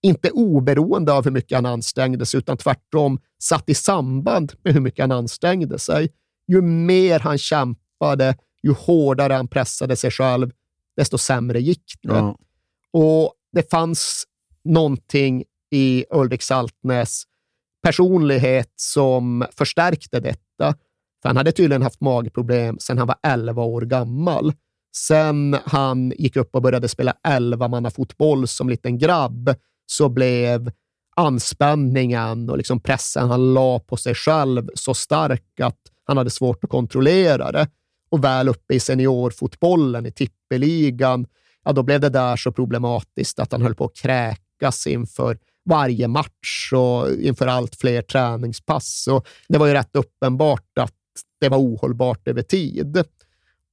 [0.02, 4.80] Inte oberoende av hur mycket han ansträngde sig, utan tvärtom satt i samband med hur
[4.80, 6.12] mycket han ansträngde sig.
[6.48, 10.50] Ju mer han kämpade, ju hårdare han pressade sig själv,
[10.96, 12.14] desto sämre gick det.
[12.14, 12.38] Ja.
[12.92, 14.24] Och det fanns
[14.64, 17.22] någonting i Ulrik Saltnäs
[17.82, 20.74] personlighet som förstärkte detta.
[21.22, 24.52] För han hade tydligen haft magproblem sedan han var 11 år gammal.
[24.96, 29.54] Sen han gick upp och började spela 11 fotboll som liten grabb
[29.86, 30.70] så blev
[31.16, 36.64] anspänningen och liksom pressen han la på sig själv så stark att han hade svårt
[36.64, 37.68] att kontrollera det.
[38.08, 41.26] Och väl uppe i seniorfotbollen i tippeligan,
[41.64, 46.08] ja, då blev det där så problematiskt att han höll på att kräkas inför varje
[46.08, 49.08] match och inför allt fler träningspass.
[49.10, 50.94] Och det var ju rätt uppenbart att
[51.40, 53.04] det var ohållbart över tid.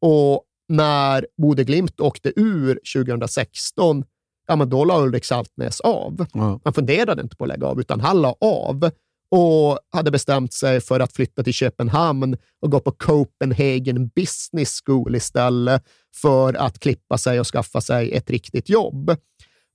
[0.01, 4.03] Och när Bode Glimt åkte ur 2016,
[4.47, 6.25] ja, men då la Ulrik Saltnäs av.
[6.33, 6.59] Ja.
[6.63, 8.91] Han funderade inte på att lägga av, utan han la av
[9.35, 15.15] och hade bestämt sig för att flytta till Köpenhamn och gå på Copenhagen Business School
[15.15, 15.83] istället
[16.15, 19.15] för att klippa sig och skaffa sig ett riktigt jobb.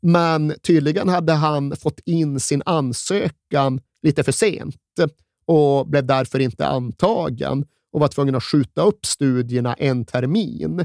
[0.03, 4.77] Men tydligen hade han fått in sin ansökan lite för sent
[5.47, 10.85] och blev därför inte antagen och var tvungen att skjuta upp studierna en termin.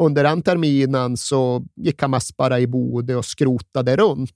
[0.00, 4.30] Under den terminen så gick han mest bara i Bode och skrotade runt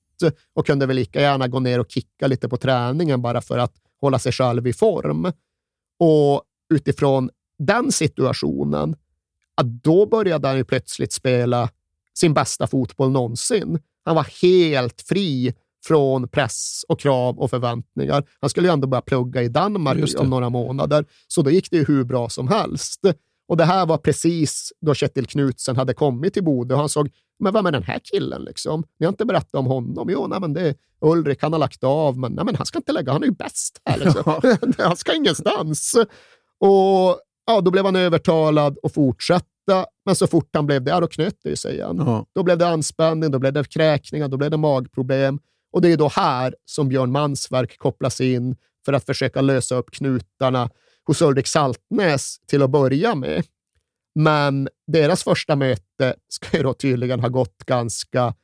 [0.55, 3.73] och kunde väl lika gärna gå ner och kicka lite på träningen bara för att
[4.01, 5.33] hålla sig själv i form.
[5.99, 6.43] Och
[6.75, 8.97] utifrån den situationen,
[9.55, 11.69] att då började han ju plötsligt spela
[12.15, 13.79] sin bästa fotboll någonsin.
[14.05, 15.55] Han var helt fri
[15.85, 18.25] från press och krav och förväntningar.
[18.41, 21.77] Han skulle ju ändå börja plugga i Danmark om några månader, så då gick det
[21.77, 23.01] ju hur bra som helst.
[23.49, 27.53] Och det här var precis då Kjetil Knutsen hade kommit till och han såg, men
[27.53, 28.84] vem är den här killen liksom?
[28.99, 30.09] Ni har inte berättat om honom.
[30.11, 32.78] Jo, nej, men det är Ulrik, han har lagt av, men, nej, men han ska
[32.78, 33.99] inte lägga, han är ju bäst här.
[33.99, 34.40] Liksom.
[34.78, 35.95] han ska ingenstans.
[36.61, 41.07] Och ja, då blev han övertalad att fortsätta, men så fort han blev det, då
[41.07, 41.97] knöt det sig igen.
[42.07, 42.26] Ja.
[42.34, 45.38] Då blev det anspänning, då blev det kräkningar, då blev det magproblem.
[45.72, 49.90] Och det är då här som Björn Mansverk kopplas in för att försöka lösa upp
[49.90, 50.70] knutarna
[51.07, 53.45] hos Ulrik Saltnäs till att börja med.
[54.15, 58.35] Men deras första möte ska ju då tydligen ha gått ganska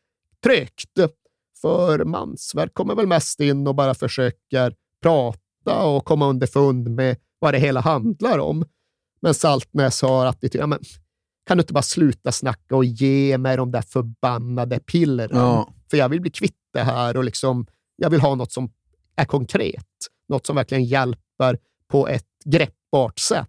[0.45, 1.15] trögt.
[1.61, 7.55] För Mansverk kommer väl mest in och bara försöker prata och komma underfund med vad
[7.55, 8.65] det hela handlar om.
[9.23, 10.79] Men Saltnäs har attityd, ja,
[11.47, 15.31] kan du inte bara sluta snacka och ge mig de där förbannade pillren?
[15.33, 15.73] Ja.
[15.91, 18.73] För jag vill bli kvitt det här och liksom, jag vill ha något som
[19.17, 19.87] är konkret.
[20.29, 21.59] Något som verkligen hjälper
[21.91, 23.49] på ett greppbart sätt.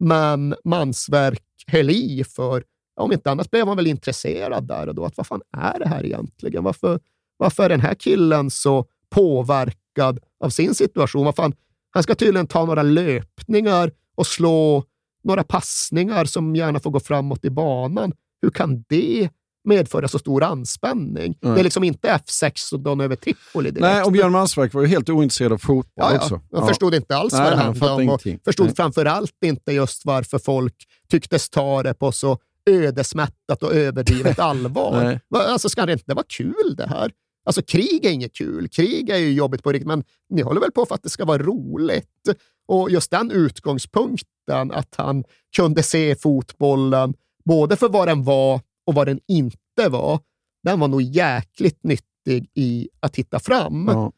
[0.00, 2.64] Men Mansverk höll i för,
[2.96, 5.88] om inte annat blev han väl intresserad där och då, att vad fan är det
[5.88, 6.64] här egentligen?
[6.64, 7.00] Varför,
[7.36, 11.24] varför är den här killen så påverkad av sin situation?
[11.24, 11.54] Vad fan,
[11.90, 14.84] han ska tydligen ta några löpningar och slå
[15.24, 18.12] några passningar som gärna får gå framåt i banan.
[18.42, 19.30] Hur kan det
[19.64, 21.38] medföra så stor anspänning?
[21.40, 21.54] Nej.
[21.54, 23.80] Det är liksom inte F6 och Don över Tripoli direkt.
[23.80, 26.16] Nej, och Björn Mansverk var ju helt ointresserad av fotboll Ja, ja.
[26.16, 26.40] också.
[26.50, 28.74] Jag förstod inte alls Nej, vad det han handlade om och förstod Nej.
[28.76, 30.74] framför allt inte just varför folk
[31.10, 32.38] tycktes ta det på så
[32.70, 35.20] ödesmättat och överdrivet allvar.
[35.34, 37.10] Alltså, ska det inte vara kul det här?
[37.44, 38.68] Alltså krig är inget kul.
[38.68, 41.24] Krig är ju jobbigt på riktigt, men ni håller väl på för att det ska
[41.24, 42.28] vara roligt?
[42.68, 45.24] Och just den utgångspunkten, att han
[45.56, 50.20] kunde se fotbollen både för vad den var och vad den inte var,
[50.62, 53.88] den var nog jäkligt nyttig i att hitta fram.
[53.88, 54.12] Ja.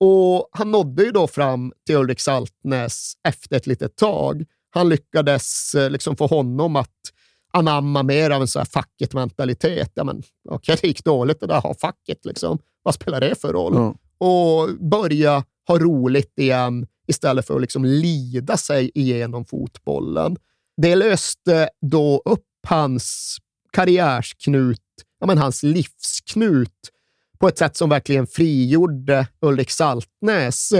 [0.00, 4.44] Och han nådde ju då fram till Ulrik Saltnäs efter ett litet tag.
[4.70, 6.98] Han lyckades eh, liksom få honom att
[7.52, 9.92] anamma mer av en så här facket-mentalitet.
[9.94, 12.58] Ja, men, okej, det gick dåligt det där, ha facket liksom.
[12.82, 13.74] Vad spelar det för roll?
[13.74, 13.94] Ja.
[14.26, 20.36] Och börja ha roligt igen istället för att liksom lida sig igenom fotbollen.
[20.82, 23.36] Det löste då upp hans
[23.76, 24.80] karriärsknut,
[25.20, 26.90] ja, men hans livsknut
[27.38, 30.72] på ett sätt som verkligen frigjorde Ulrik Saltnäs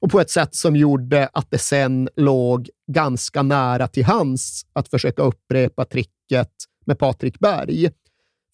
[0.00, 4.88] och på ett sätt som gjorde att det sen låg ganska nära till hans att
[4.88, 6.50] försöka upprepa tricket
[6.86, 7.90] med Patrik Berg.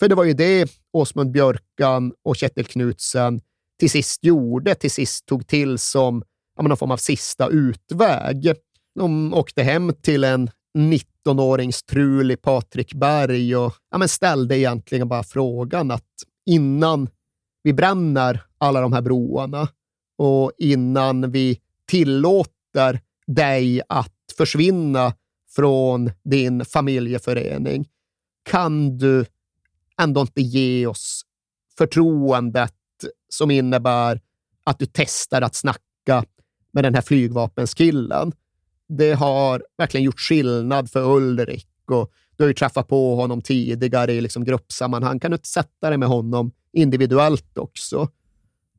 [0.01, 3.41] För det var ju det Åsmund Björkan och Kjetil Knutsen
[3.79, 6.23] till sist gjorde, till sist tog till som
[6.57, 8.55] ja, någon form av sista utväg.
[8.95, 10.51] De åkte hem till en
[11.27, 16.11] 19-årings trulig Patrik Berg och ja, men ställde egentligen bara frågan att
[16.47, 17.09] innan
[17.63, 19.69] vi bränner alla de här broarna
[20.19, 25.15] och innan vi tillåter dig att försvinna
[25.57, 27.89] från din familjeförening,
[28.51, 29.25] kan du
[30.01, 31.23] ändå inte ge oss
[31.79, 32.75] förtroendet
[33.29, 34.21] som innebär
[34.65, 36.25] att du testar att snacka
[36.73, 38.33] med den här flygvapenskillen.
[38.97, 44.13] Det har verkligen gjort skillnad för Ulrik och du har ju träffat på honom tidigare
[44.13, 45.21] i liksom gruppsammanhang.
[45.21, 48.09] Kan du inte sätta dig med honom individuellt också?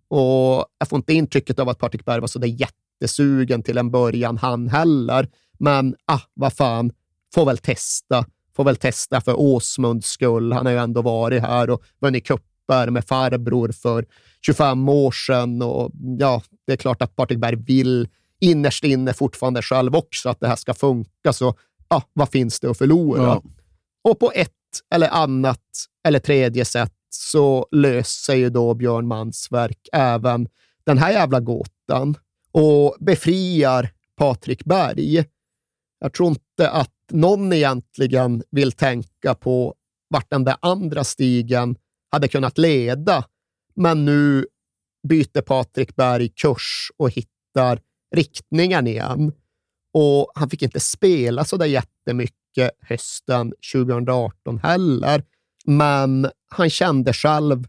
[0.08, 3.92] Och jag får inte intrycket av att Patrik Berg var så där jättesugen till en
[3.92, 5.30] början han heller.
[5.60, 6.92] Men ah, vad fan,
[7.34, 8.26] får väl testa.
[8.56, 10.52] Får väl testa för Åsmunds skull.
[10.52, 14.06] Han har ju ändå varit här och vunnit cuper med farbror för
[14.46, 15.62] 25 år sedan.
[15.62, 18.08] Och ja, det är klart att Patrik Berg vill
[18.44, 21.34] innerst inne fortfarande själv också att det här ska funka.
[21.34, 21.56] Så
[21.88, 23.24] ah, vad finns det att förlora?
[23.24, 23.44] Ja.
[24.04, 24.52] Och på ett
[24.94, 25.60] eller annat
[26.08, 30.48] eller tredje sätt så löser ju då Björn Mansverk även
[30.84, 32.16] den här jävla gåtan
[32.52, 35.26] och befriar Patrik Berg.
[36.00, 39.76] Jag tror inte att någon egentligen vill tänka på
[40.10, 41.76] vart den där andra stigen
[42.12, 43.26] hade kunnat leda.
[43.76, 44.46] Men nu
[45.08, 47.80] byter Patrik Berg kurs och hittar
[48.16, 49.32] riktningen igen.
[49.94, 55.24] Och han fick inte spela så där jättemycket hösten 2018 heller.
[55.66, 57.68] Men han kände själv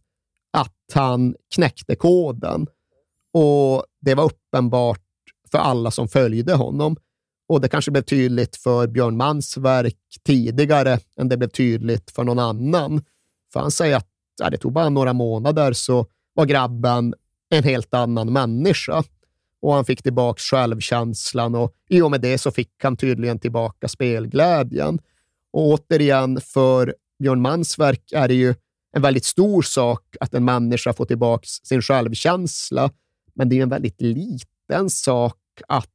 [0.51, 2.67] att han knäckte koden.
[3.33, 5.01] Och det var uppenbart
[5.51, 6.97] för alla som följde honom.
[7.49, 12.39] Och det kanske blev tydligt för Björn Mansverk tidigare än det blev tydligt för någon
[12.39, 13.05] annan.
[13.53, 14.09] För han säger att
[14.41, 17.15] ja, det tog bara några månader så var grabben
[17.51, 19.03] en helt annan människa.
[19.65, 23.89] Och han fick tillbaka självkänslan och i och med det så fick han tydligen tillbaka
[23.89, 24.99] spelglädjen.
[25.53, 28.55] Och återigen, för Björn Mansverk är det ju
[28.97, 32.91] en väldigt stor sak att en människa får tillbaka sin självkänsla.
[33.35, 35.39] Men det är en väldigt liten sak
[35.69, 35.91] att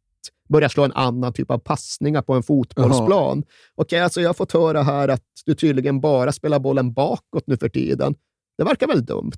[0.49, 3.43] börja slå en annan typ av passningar på en fotbollsplan.
[3.76, 7.57] Okej, alltså jag har fått höra här att du tydligen bara spelar bollen bakåt nu
[7.57, 8.15] för tiden.
[8.60, 9.32] Det verkar väl dumt?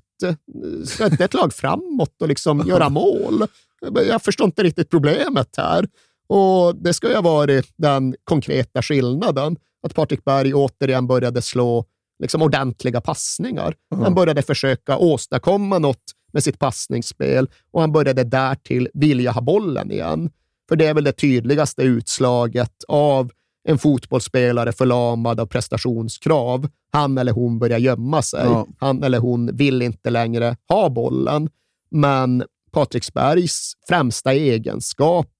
[0.84, 3.46] Ska inte ett lag framåt och liksom göra mål?
[3.94, 5.88] Jag förstår inte riktigt problemet här.
[6.26, 9.56] Och Det ska ju ha varit den konkreta skillnaden.
[9.82, 11.84] Att Patrik Berg återigen började slå
[12.22, 13.74] liksom ordentliga passningar.
[13.92, 14.04] Mm.
[14.04, 19.90] Han började försöka åstadkomma något med sitt passningsspel och han började därtill vilja ha bollen
[19.90, 20.30] igen.
[20.68, 23.30] För det är väl det tydligaste utslaget av
[23.64, 26.68] en fotbollsspelare förlamad av prestationskrav.
[26.92, 28.44] Han eller hon börjar gömma sig.
[28.44, 28.66] Ja.
[28.78, 31.48] Han eller hon vill inte längre ha bollen.
[31.90, 35.30] Men Patriksbergs främsta egenskap,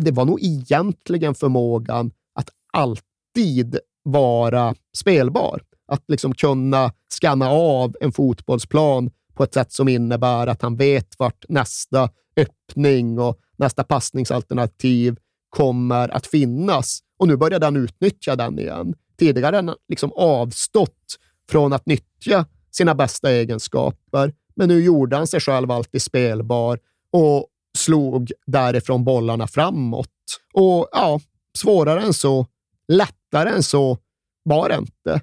[0.00, 5.62] det var nog egentligen förmågan att alltid vara spelbar.
[5.92, 11.18] Att liksom kunna skanna av en fotbollsplan på ett sätt som innebär att han vet
[11.18, 15.16] vart nästa öppning och nästa passningsalternativ
[15.48, 17.00] kommer att finnas.
[17.18, 18.94] Och nu började han utnyttja den igen.
[19.18, 21.18] Tidigare hade han liksom avstått
[21.50, 26.78] från att nyttja sina bästa egenskaper, men nu gjorde han sig själv alltid spelbar
[27.12, 27.46] och
[27.78, 30.08] slog därifrån bollarna framåt.
[30.52, 31.20] Och ja,
[31.58, 32.46] svårare än så,
[32.88, 33.98] lättare än så
[34.42, 35.20] var det inte.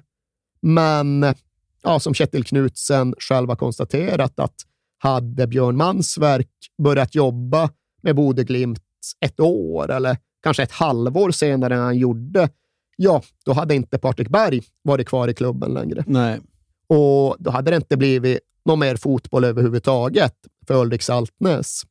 [0.62, 1.34] Men
[1.82, 4.54] ja, som Kjetil Knutsen själv har konstaterat att
[4.98, 6.50] hade Björn Mansverk
[6.82, 7.70] börjat jobba
[8.02, 8.82] med Bodeglimt
[9.20, 10.16] ett år eller
[10.46, 12.48] kanske ett halvår senare än han gjorde,
[12.96, 16.04] ja, då hade inte Patrik Berg varit kvar i klubben längre.
[16.06, 16.40] Nej.
[16.86, 20.34] Och då hade det inte blivit någon mer fotboll överhuvudtaget
[20.66, 21.82] för Ulrik Saltnäs.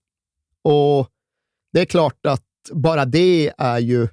[0.62, 1.08] Och
[1.74, 4.08] det är klart att bara det är ju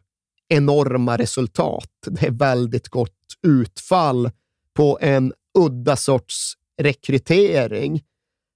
[0.48, 1.90] enorma resultat.
[2.06, 4.30] Det är väldigt gott utfall
[4.74, 8.02] på en udda sorts rekrytering.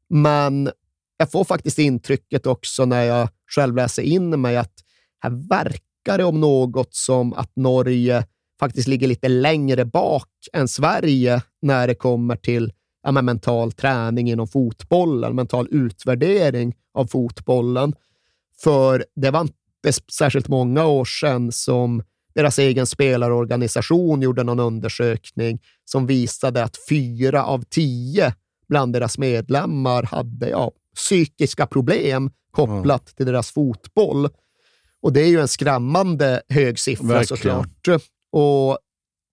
[0.09, 0.71] Men
[1.17, 4.86] jag får faktiskt intrycket också när jag själv läser in mig att
[5.23, 8.25] här verkar det om något som att Norge
[8.61, 14.31] faktiskt ligger lite längre bak än Sverige när det kommer till ja, men mental träning
[14.31, 17.95] inom fotbollen, mental utvärdering av fotbollen.
[18.63, 22.03] För det var inte särskilt många år sedan som
[22.35, 28.35] deras egen spelarorganisation gjorde någon undersökning som visade att fyra av tio
[28.69, 34.29] bland deras medlemmar hade ja, psykiska problem kopplat till deras fotboll.
[35.07, 37.27] Och det är ju en skrämmande hög siffra Verkligen.
[37.27, 38.03] såklart.
[38.33, 38.79] Och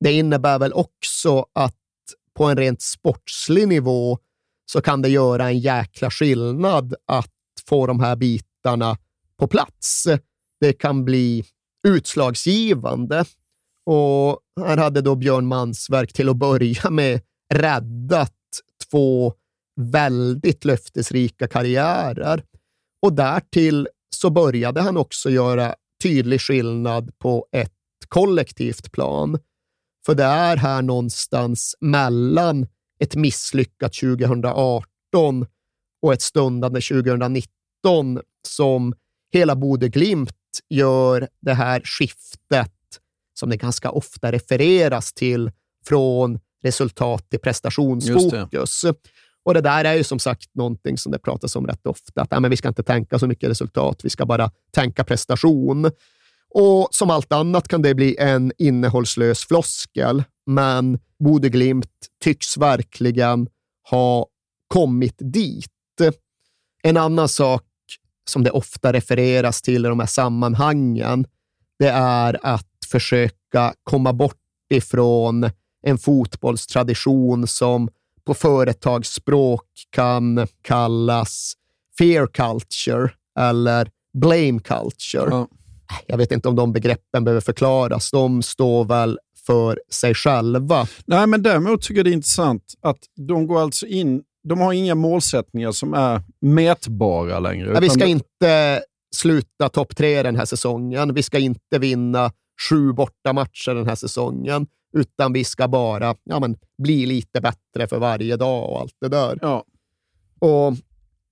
[0.04, 1.76] det innebär väl också att
[2.38, 4.18] på en rent sportslig nivå
[4.66, 7.34] så kan det göra en jäkla skillnad att
[7.68, 8.98] få de här bitarna
[9.40, 10.08] på plats.
[10.60, 11.46] Det kan bli
[11.88, 13.26] utslagsgivande.
[13.86, 17.22] Och här hade då Björn Mansverk till att börja med
[17.54, 18.36] räddat
[18.92, 19.34] två
[19.82, 22.44] väldigt löftesrika karriärer.
[23.02, 27.72] Och därtill så började han också göra tydlig skillnad på ett
[28.08, 29.40] kollektivt plan.
[30.06, 32.68] För det är här någonstans mellan
[33.00, 34.86] ett misslyckat 2018
[36.02, 37.48] och ett stundande 2019
[38.48, 38.94] som
[39.34, 40.32] hela Bode Glimt
[40.70, 42.72] gör det här skiftet
[43.34, 45.52] som det ganska ofta refereras till
[45.86, 48.86] från resultat till prestationsfokus.
[49.46, 52.22] Och det där är ju som sagt någonting som det pratas om rätt ofta.
[52.22, 55.92] Att, ja, men vi ska inte tänka så mycket resultat, vi ska bara tänka prestation.
[56.56, 61.92] Och som allt annat kan det bli en innehållslös floskel, men Bode Glimt
[62.24, 63.48] tycks verkligen
[63.90, 64.28] ha
[64.68, 65.70] kommit dit.
[66.84, 67.64] En annan sak
[68.30, 71.26] som det ofta refereras till i de här sammanhangen,
[71.80, 74.38] det är att försöka komma bort
[74.70, 75.50] ifrån
[75.82, 77.90] en fotbollstradition som
[78.26, 81.54] på företagsspråk kan kallas
[81.98, 85.46] fear culture eller blame culture.
[86.08, 88.12] Jag vet inte om de begreppen behöver förklaras.
[88.12, 90.88] De står väl för sig själva.
[91.06, 92.98] Nej, men däremot tycker jag det är intressant att
[93.28, 97.72] de går alltså in, de har inga målsättningar som är mätbara längre.
[97.74, 98.82] Ja, vi ska det- inte
[99.16, 101.14] sluta topp tre den här säsongen.
[101.14, 102.32] Vi ska inte vinna
[102.70, 104.68] sju bortamatcher den här säsongen,
[104.98, 109.10] utan vi ska bara ja, men, bli lite bättre för varje dag och allt det
[109.10, 109.40] där.
[109.42, 109.64] Ja.
[110.40, 110.74] Och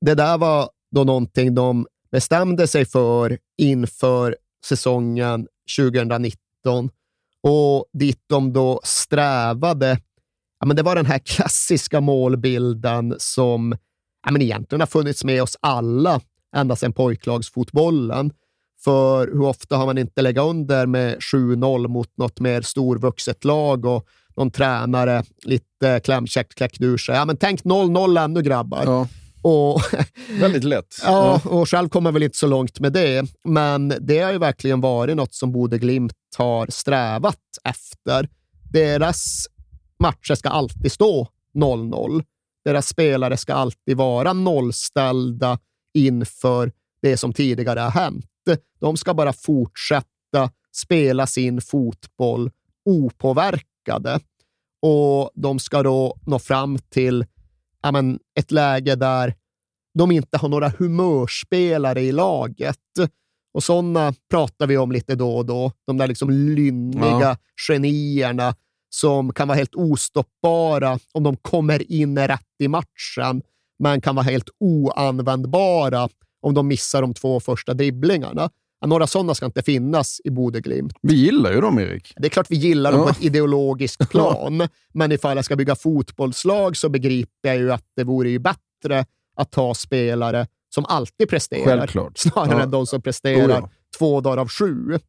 [0.06, 5.48] Det där var då någonting de bestämde sig för inför säsongen
[5.78, 6.90] 2019
[7.44, 10.00] och dit de då strävade.
[10.60, 13.78] Ja, men det var den här klassiska målbilden som
[14.26, 16.22] ja, men egentligen har funnits med oss alla
[16.56, 18.32] ända sedan pojklagsfotbollen.
[18.84, 23.86] För hur ofta har man inte legat under med 7-0 mot något mer storvuxet lag
[23.86, 27.16] och någon tränare lite klämkäckt kläckt ur sig.
[27.16, 28.84] Ja, men tänk 0-0 ännu grabbar.
[28.86, 29.08] Ja.
[29.44, 29.82] Och,
[30.40, 30.96] Väldigt lätt.
[31.04, 34.82] ja, och själv kommer väl inte så långt med det, men det har ju verkligen
[34.82, 38.30] varit något som Bode Glimt har strävat efter.
[38.72, 39.48] Deras
[40.00, 42.24] matcher ska alltid stå 0-0.
[42.66, 45.60] Deras spelare ska alltid vara nollställda
[45.94, 46.72] inför
[47.02, 48.26] det som tidigare har hänt.
[48.80, 52.52] De ska bara fortsätta spela sin fotboll
[52.86, 54.20] opåverkade
[54.82, 57.26] och de ska då nå fram till
[57.84, 59.36] ja, men, ett läge där
[59.94, 62.78] de inte har några humörspelare i laget.
[63.54, 65.72] Och sådana pratar vi om lite då och då.
[65.88, 67.38] De där liksom lynniga Ja.
[67.68, 68.56] genierna
[68.90, 73.42] som kan vara helt ostoppbara om de kommer in rätt i matchen,
[73.80, 76.10] men kan vara helt oanvändbara
[76.42, 78.50] om de missar de två första dribblingarna.
[78.86, 80.94] Några sådana ska inte finnas i Bodeglimt.
[81.02, 82.14] Vi gillar ju dem, Erik.
[82.18, 83.06] Det är klart vi gillar dem Ja.
[83.06, 87.84] på ett ideologiskt plan, men ifall jag ska bygga fotbollslag så begriper jag ju att
[87.96, 92.18] det vore ju bättre att ta spelare som alltid presterar, Självklart.
[92.18, 92.62] snarare Ja.
[92.64, 93.70] än de som presterar Oh ja.
[93.98, 95.00] två dagar av sju.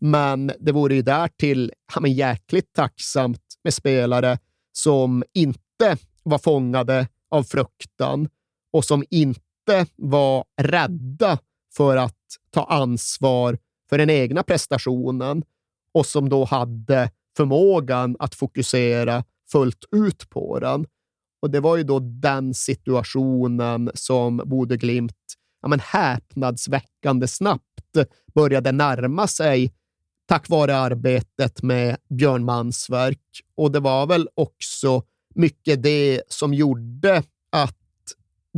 [0.00, 4.38] Men det vore ju därtill ja, men jäkligt tacksamt med spelare
[4.72, 8.28] som inte var fångade av fruktan
[8.72, 9.40] och som inte
[9.96, 11.38] var rädda
[11.76, 12.14] för att
[12.50, 13.58] ta ansvar
[13.90, 15.42] för den egna prestationen
[15.92, 20.86] och som då hade förmågan att fokusera fullt ut på den.
[21.42, 25.14] Och det var ju då den situationen som Bode Glimt
[25.62, 27.64] ja, men häpnadsväckande snabbt
[28.34, 29.72] började närma sig
[30.28, 33.42] tack vare arbetet med Björn Mansverk.
[33.54, 35.02] Och det var väl också
[35.34, 37.77] mycket det som gjorde att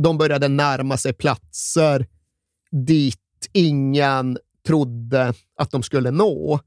[0.01, 2.07] de började närma sig platser
[2.71, 3.17] dit
[3.53, 4.37] ingen
[4.67, 6.59] trodde att de skulle nå.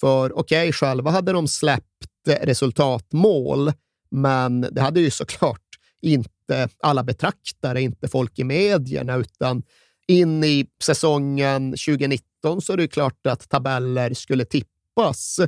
[0.00, 3.72] För okej, själva hade de släppt resultatmål,
[4.10, 5.60] men det hade ju såklart
[6.02, 9.62] inte alla betraktare, inte folk i medierna, utan
[10.06, 15.40] in i säsongen 2019 så är det klart att tabeller skulle tippas.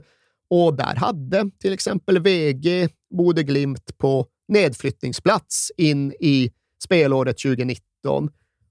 [0.50, 6.50] Och där hade till exempel VG Bode Glimt på nedflyttningsplats in i
[6.86, 8.30] spelåret 2019.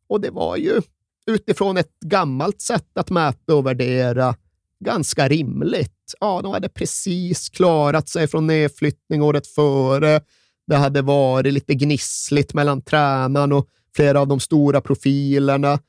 [0.09, 0.81] Och det var ju
[1.27, 4.35] utifrån ett gammalt sätt att mäta och värdera
[4.85, 6.13] ganska rimligt.
[6.19, 10.21] Ja, de hade precis klarat sig från nedflyttning året före.
[10.67, 15.79] Det hade varit lite gnissligt mellan tränaren och flera av de stora profilerna.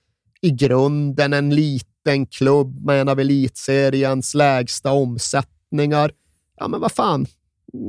[0.40, 6.10] I grunden en liten klubb med en av elitseriens lägsta omsättningar.
[6.56, 7.26] Ja, men vad fan.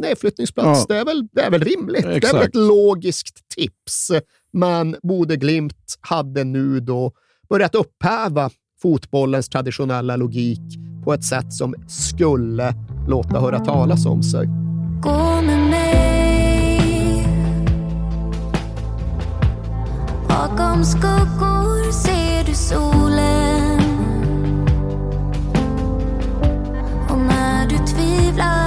[0.02, 0.96] Nedflyttningsplats, Ja.
[0.96, 2.02] det, är väl, det är väl rimligt.
[2.02, 2.46] Det är väl Exakt.
[2.48, 4.12] ett logiskt tips.
[4.54, 7.12] Men Bode Glimt hade nu då
[7.50, 8.50] börjat upphäva
[8.82, 10.62] fotbollens traditionella logik
[11.04, 12.74] på ett sätt som skulle
[13.08, 14.46] låta höra talas om sig.
[15.04, 17.24] Gå med mig
[20.30, 23.80] Bakom skuggor ser du solen
[27.10, 28.67] Och när du tvivlar